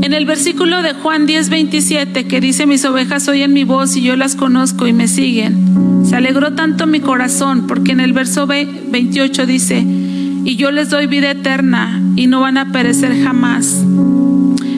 En 0.02 0.14
el 0.14 0.26
versículo 0.26 0.82
de 0.82 0.94
Juan 0.94 1.26
10, 1.26 1.50
27, 1.50 2.28
que 2.28 2.42
dice, 2.42 2.66
mis 2.66 2.84
ovejas 2.86 3.28
oyen 3.28 3.54
mi 3.54 3.64
voz 3.64 3.96
y 3.96 4.02
yo 4.02 4.16
las 4.16 4.36
conozco 4.36 4.88
y 4.88 4.94
me 4.94 5.08
siguen, 5.08 5.67
se 6.04 6.16
alegró 6.16 6.54
tanto 6.54 6.88
mi 6.88 7.00
corazón, 7.00 7.68
porque 7.68 7.92
en 7.92 8.00
el 8.00 8.14
verso 8.14 8.48
28 8.48 9.46
dice, 9.46 9.80
y 9.80 10.56
yo 10.56 10.72
les 10.72 10.90
doy 10.90 11.08
vida 11.08 11.32
eterna 11.32 12.02
y 12.16 12.28
no 12.28 12.40
van 12.42 12.58
a 12.58 12.72
perecer 12.72 13.22
jamás, 13.24 13.84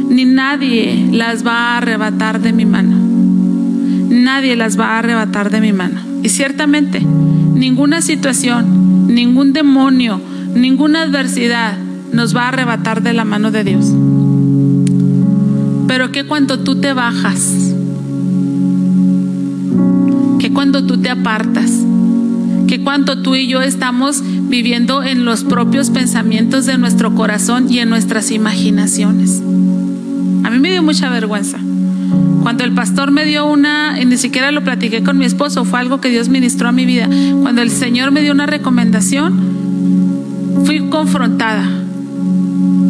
ni 0.10 0.26
nadie 0.26 1.10
las 1.12 1.46
va 1.46 1.54
a 1.54 1.78
arrebatar 1.78 2.42
de 2.42 2.54
mi 2.54 2.66
mano. 2.66 2.98
Nadie 4.10 4.56
las 4.56 4.80
va 4.80 4.96
a 4.96 5.00
arrebatar 5.00 5.52
de 5.52 5.62
mi 5.62 5.72
mano. 5.72 6.02
Y 6.24 6.30
ciertamente, 6.30 7.00
ninguna 7.00 8.02
situación, 8.02 9.08
ningún 9.08 9.54
demonio, 9.54 10.20
ninguna 10.56 11.04
adversidad 11.04 11.78
nos 12.12 12.36
va 12.36 12.46
a 12.46 12.48
arrebatar 12.50 13.04
de 13.04 13.14
la 13.14 13.24
mano 13.24 13.52
de 13.52 13.64
Dios. 13.64 13.94
Pero 15.88 16.12
que 16.12 16.26
cuando 16.26 16.60
tú 16.60 16.82
te 16.82 16.94
bajas, 16.94 17.69
cuando 20.50 20.86
tú 20.86 20.98
te 20.98 21.10
apartas, 21.10 21.72
que 22.68 22.82
cuando 22.82 23.22
tú 23.22 23.36
y 23.36 23.48
yo 23.48 23.62
estamos 23.62 24.22
viviendo 24.24 25.04
en 25.04 25.26
los 25.26 25.44
propios 25.44 25.90
pensamientos 25.90 26.66
de 26.66 26.78
nuestro 26.78 27.16
corazón 27.16 27.72
y 27.72 27.80
en 27.80 27.90
nuestras 27.90 28.32
imaginaciones. 28.32 29.42
A 30.44 30.50
mí 30.50 30.60
me 30.60 30.72
dio 30.72 30.84
mucha 30.84 31.10
vergüenza. 31.10 31.58
Cuando 32.42 32.64
el 32.64 32.74
pastor 32.74 33.12
me 33.12 33.26
dio 33.26 33.46
una, 33.46 34.00
y 34.02 34.06
ni 34.06 34.18
siquiera 34.18 34.52
lo 34.52 34.64
platiqué 34.64 35.04
con 35.04 35.18
mi 35.18 35.26
esposo, 35.26 35.66
fue 35.66 35.80
algo 35.80 36.00
que 36.00 36.10
Dios 36.10 36.30
ministró 36.30 36.70
a 36.70 36.72
mi 36.72 36.86
vida. 36.86 37.10
Cuando 37.42 37.62
el 37.62 37.70
Señor 37.70 38.12
me 38.12 38.22
dio 38.22 38.32
una 38.32 38.46
recomendación, 38.46 39.40
fui 40.66 40.80
confrontada. 40.90 41.68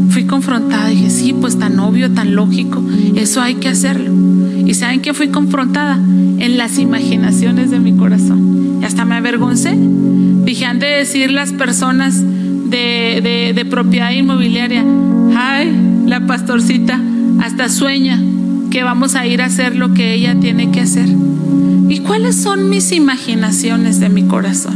Fui 0.10 0.26
confrontada. 0.26 0.88
Dije, 0.88 1.10
sí, 1.10 1.34
pues 1.34 1.58
tan 1.58 1.80
obvio, 1.80 2.12
tan 2.12 2.36
lógico. 2.36 2.84
Eso 3.16 3.42
hay 3.42 3.56
que 3.56 3.70
hacerlo. 3.70 4.29
¿Y 4.70 4.76
saben 4.76 5.02
que 5.02 5.16
fui 5.16 5.30
confrontada? 5.30 5.96
En 5.96 6.58
las 6.60 6.78
imaginaciones 6.78 7.72
de 7.72 7.80
mi 7.80 7.94
corazón. 7.94 8.78
Y 8.80 8.86
hasta 8.86 9.04
me 9.04 9.16
avergoncé. 9.16 9.76
Dije, 9.76 10.66
han 10.66 10.78
de 10.78 10.86
decir 10.86 11.32
las 11.32 11.52
personas 11.52 12.22
de, 12.24 13.66
propiedad 13.68 14.12
inmobiliaria, 14.12 14.86
ay, 15.36 15.76
la 16.06 16.28
pastorcita 16.28 17.02
hasta 17.42 17.68
sueña 17.68 18.22
que 18.70 18.84
vamos 18.84 19.16
a 19.16 19.26
ir 19.26 19.42
a 19.42 19.46
hacer 19.46 19.76
lo 19.76 19.96
que 19.96 20.14
ella 20.14 20.40
tiene 20.40 20.70
que 20.70 20.82
hacer. 20.82 21.10
¿Y 21.90 22.02
cuáles 22.02 22.36
son 22.36 22.70
mis 22.70 22.92
imaginaciones 22.92 24.00
de 24.00 24.10
mi 24.10 24.26
corazón? 24.26 24.76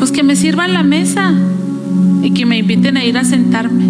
Pues 0.00 0.10
que 0.10 0.24
me 0.24 0.34
sirvan 0.34 0.72
la 0.72 0.82
mesa 0.82 1.32
y 2.24 2.32
que 2.32 2.44
me 2.44 2.58
inviten 2.58 2.96
a 2.96 3.04
ir 3.04 3.16
a 3.16 3.22
sentarme. 3.22 3.84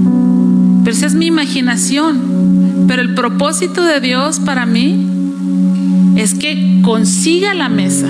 Pero 0.85 0.97
esa 0.97 1.07
es 1.07 1.15
mi 1.15 1.27
imaginación. 1.27 2.85
Pero 2.89 3.03
el 3.03 3.15
propósito 3.15 3.83
de 3.83 4.01
Dios 4.01 4.41
para 4.41 4.67
mí 4.67 5.07
es 6.17 6.35
que 6.35 6.81
consiga 6.83 7.55
la 7.55 7.69
mesa, 7.69 8.09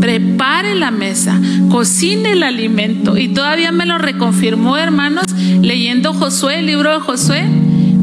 prepare 0.00 0.74
la 0.74 0.90
mesa, 0.90 1.38
cocine 1.70 2.32
el 2.32 2.42
alimento. 2.42 3.16
Y 3.16 3.28
todavía 3.28 3.72
me 3.72 3.86
lo 3.86 3.98
reconfirmó, 3.98 4.76
hermanos, 4.76 5.24
leyendo 5.60 6.12
Josué, 6.12 6.60
el 6.60 6.66
libro 6.66 6.92
de 6.92 7.00
Josué, 7.00 7.44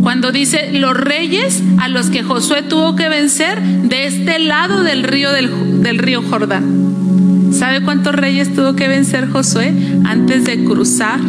cuando 0.03 0.31
dice 0.31 0.71
los 0.73 0.95
reyes 0.95 1.63
a 1.79 1.87
los 1.87 2.09
que 2.09 2.23
Josué 2.23 2.61
tuvo 2.61 2.95
que 2.95 3.09
vencer 3.09 3.61
de 3.61 4.05
este 4.05 4.39
lado 4.39 4.83
del 4.83 5.03
río, 5.03 5.31
del, 5.31 5.81
del 5.81 5.97
río 5.97 6.21
Jordán. 6.21 7.51
¿Sabe 7.51 7.81
cuántos 7.81 8.13
reyes 8.13 8.53
tuvo 8.53 8.75
que 8.75 8.87
vencer 8.87 9.29
Josué 9.29 9.73
antes 10.03 10.45
de 10.45 10.63
cruzar 10.63 11.19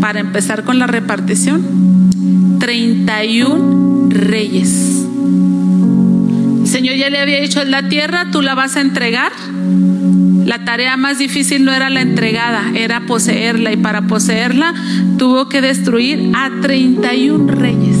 para 0.00 0.20
empezar 0.20 0.64
con 0.64 0.78
la 0.78 0.86
repartición? 0.86 1.85
31 2.58 4.08
reyes. 4.10 5.06
El 6.60 6.66
Señor 6.66 6.96
ya 6.96 7.10
le 7.10 7.18
había 7.18 7.40
dicho, 7.40 7.64
la 7.64 7.88
tierra 7.88 8.30
tú 8.32 8.42
la 8.42 8.54
vas 8.54 8.76
a 8.76 8.80
entregar. 8.80 9.32
La 10.44 10.64
tarea 10.64 10.96
más 10.96 11.18
difícil 11.18 11.64
no 11.64 11.72
era 11.72 11.90
la 11.90 12.00
entregada, 12.00 12.62
era 12.74 13.06
poseerla. 13.06 13.72
Y 13.72 13.76
para 13.76 14.02
poseerla 14.02 14.74
tuvo 15.18 15.48
que 15.48 15.60
destruir 15.60 16.32
a 16.34 16.50
31 16.60 17.52
reyes. 17.52 17.96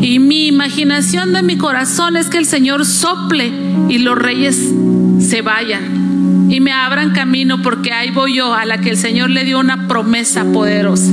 Y 0.00 0.18
mi 0.18 0.46
imaginación 0.46 1.32
de 1.32 1.42
mi 1.42 1.56
corazón 1.56 2.16
es 2.16 2.28
que 2.28 2.38
el 2.38 2.46
Señor 2.46 2.84
sople 2.84 3.50
y 3.88 3.98
los 3.98 4.18
reyes 4.18 4.72
se 5.18 5.42
vayan 5.42 6.04
y 6.48 6.60
me 6.60 6.72
abran 6.72 7.12
camino 7.12 7.62
porque 7.62 7.92
ahí 7.92 8.10
voy 8.10 8.36
yo 8.36 8.54
a 8.54 8.64
la 8.64 8.78
que 8.78 8.90
el 8.90 8.96
Señor 8.96 9.30
le 9.30 9.44
dio 9.44 9.58
una 9.58 9.88
promesa 9.88 10.44
poderosa. 10.44 11.10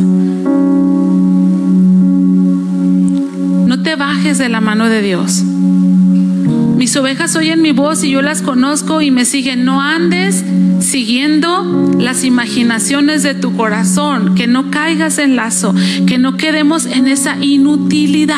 Te 3.84 3.96
bajes 3.96 4.38
de 4.38 4.48
la 4.48 4.62
mano 4.62 4.90
de 4.90 5.02
Dios. 5.02 5.44
Mis 5.44 6.96
ovejas 6.98 7.36
oyen 7.36 7.62
mi 7.62 7.72
voz 7.72 8.04
y 8.04 8.12
yo 8.12 8.22
las 8.22 8.42
conozco 8.42 9.02
y 9.02 9.10
me 9.10 9.26
siguen. 9.26 9.66
No 9.66 9.82
andes 9.82 10.44
siguiendo 10.80 11.96
las 12.00 12.24
imaginaciones 12.24 13.24
de 13.24 13.34
tu 13.34 13.56
corazón, 13.56 14.36
que 14.36 14.46
no 14.48 14.70
caigas 14.70 15.18
en 15.18 15.36
lazo, 15.36 15.74
que 16.06 16.18
no 16.20 16.38
quedemos 16.38 16.86
en 16.86 17.08
esa 17.08 17.38
inutilidad. 17.44 18.38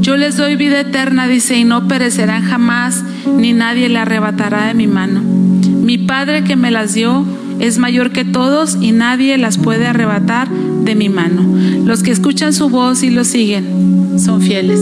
Yo 0.00 0.16
les 0.16 0.36
doy 0.36 0.56
vida 0.56 0.80
eterna, 0.80 1.26
dice, 1.26 1.56
y 1.56 1.64
no 1.64 1.88
perecerán 1.88 2.42
jamás, 2.44 3.02
ni 3.26 3.52
nadie 3.52 3.88
le 3.88 3.98
arrebatará 3.98 4.66
de 4.66 4.74
mi 4.74 4.86
mano. 4.86 5.20
Mi 5.22 5.98
Padre 5.98 6.44
que 6.44 6.56
me 6.56 6.70
las 6.70 6.92
dio 6.94 7.24
es 7.60 7.78
mayor 7.78 8.10
que 8.10 8.24
todos 8.24 8.76
y 8.80 8.92
nadie 8.92 9.38
las 9.38 9.58
puede 9.58 9.86
arrebatar 9.86 10.48
de 10.48 10.94
mi 10.94 11.08
mano. 11.08 11.42
Los 11.84 12.02
que 12.02 12.10
escuchan 12.10 12.52
su 12.52 12.68
voz 12.68 13.02
y 13.02 13.10
lo 13.10 13.24
siguen 13.24 13.75
son 14.18 14.40
fieles. 14.40 14.80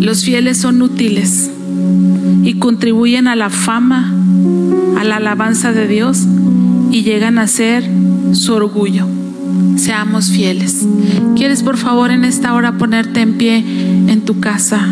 Los 0.00 0.24
fieles 0.24 0.58
son 0.58 0.82
útiles 0.82 1.50
y 2.42 2.54
contribuyen 2.54 3.26
a 3.28 3.36
la 3.36 3.50
fama, 3.50 4.12
a 4.98 5.04
la 5.04 5.16
alabanza 5.16 5.72
de 5.72 5.86
Dios 5.86 6.26
y 6.90 7.02
llegan 7.02 7.38
a 7.38 7.46
ser 7.46 7.88
su 8.32 8.54
orgullo. 8.54 9.06
Seamos 9.76 10.30
fieles. 10.30 10.86
¿Quieres 11.36 11.62
por 11.62 11.76
favor 11.76 12.10
en 12.10 12.24
esta 12.24 12.54
hora 12.54 12.78
ponerte 12.78 13.20
en 13.20 13.38
pie 13.38 13.58
en 13.58 14.22
tu 14.24 14.40
casa? 14.40 14.86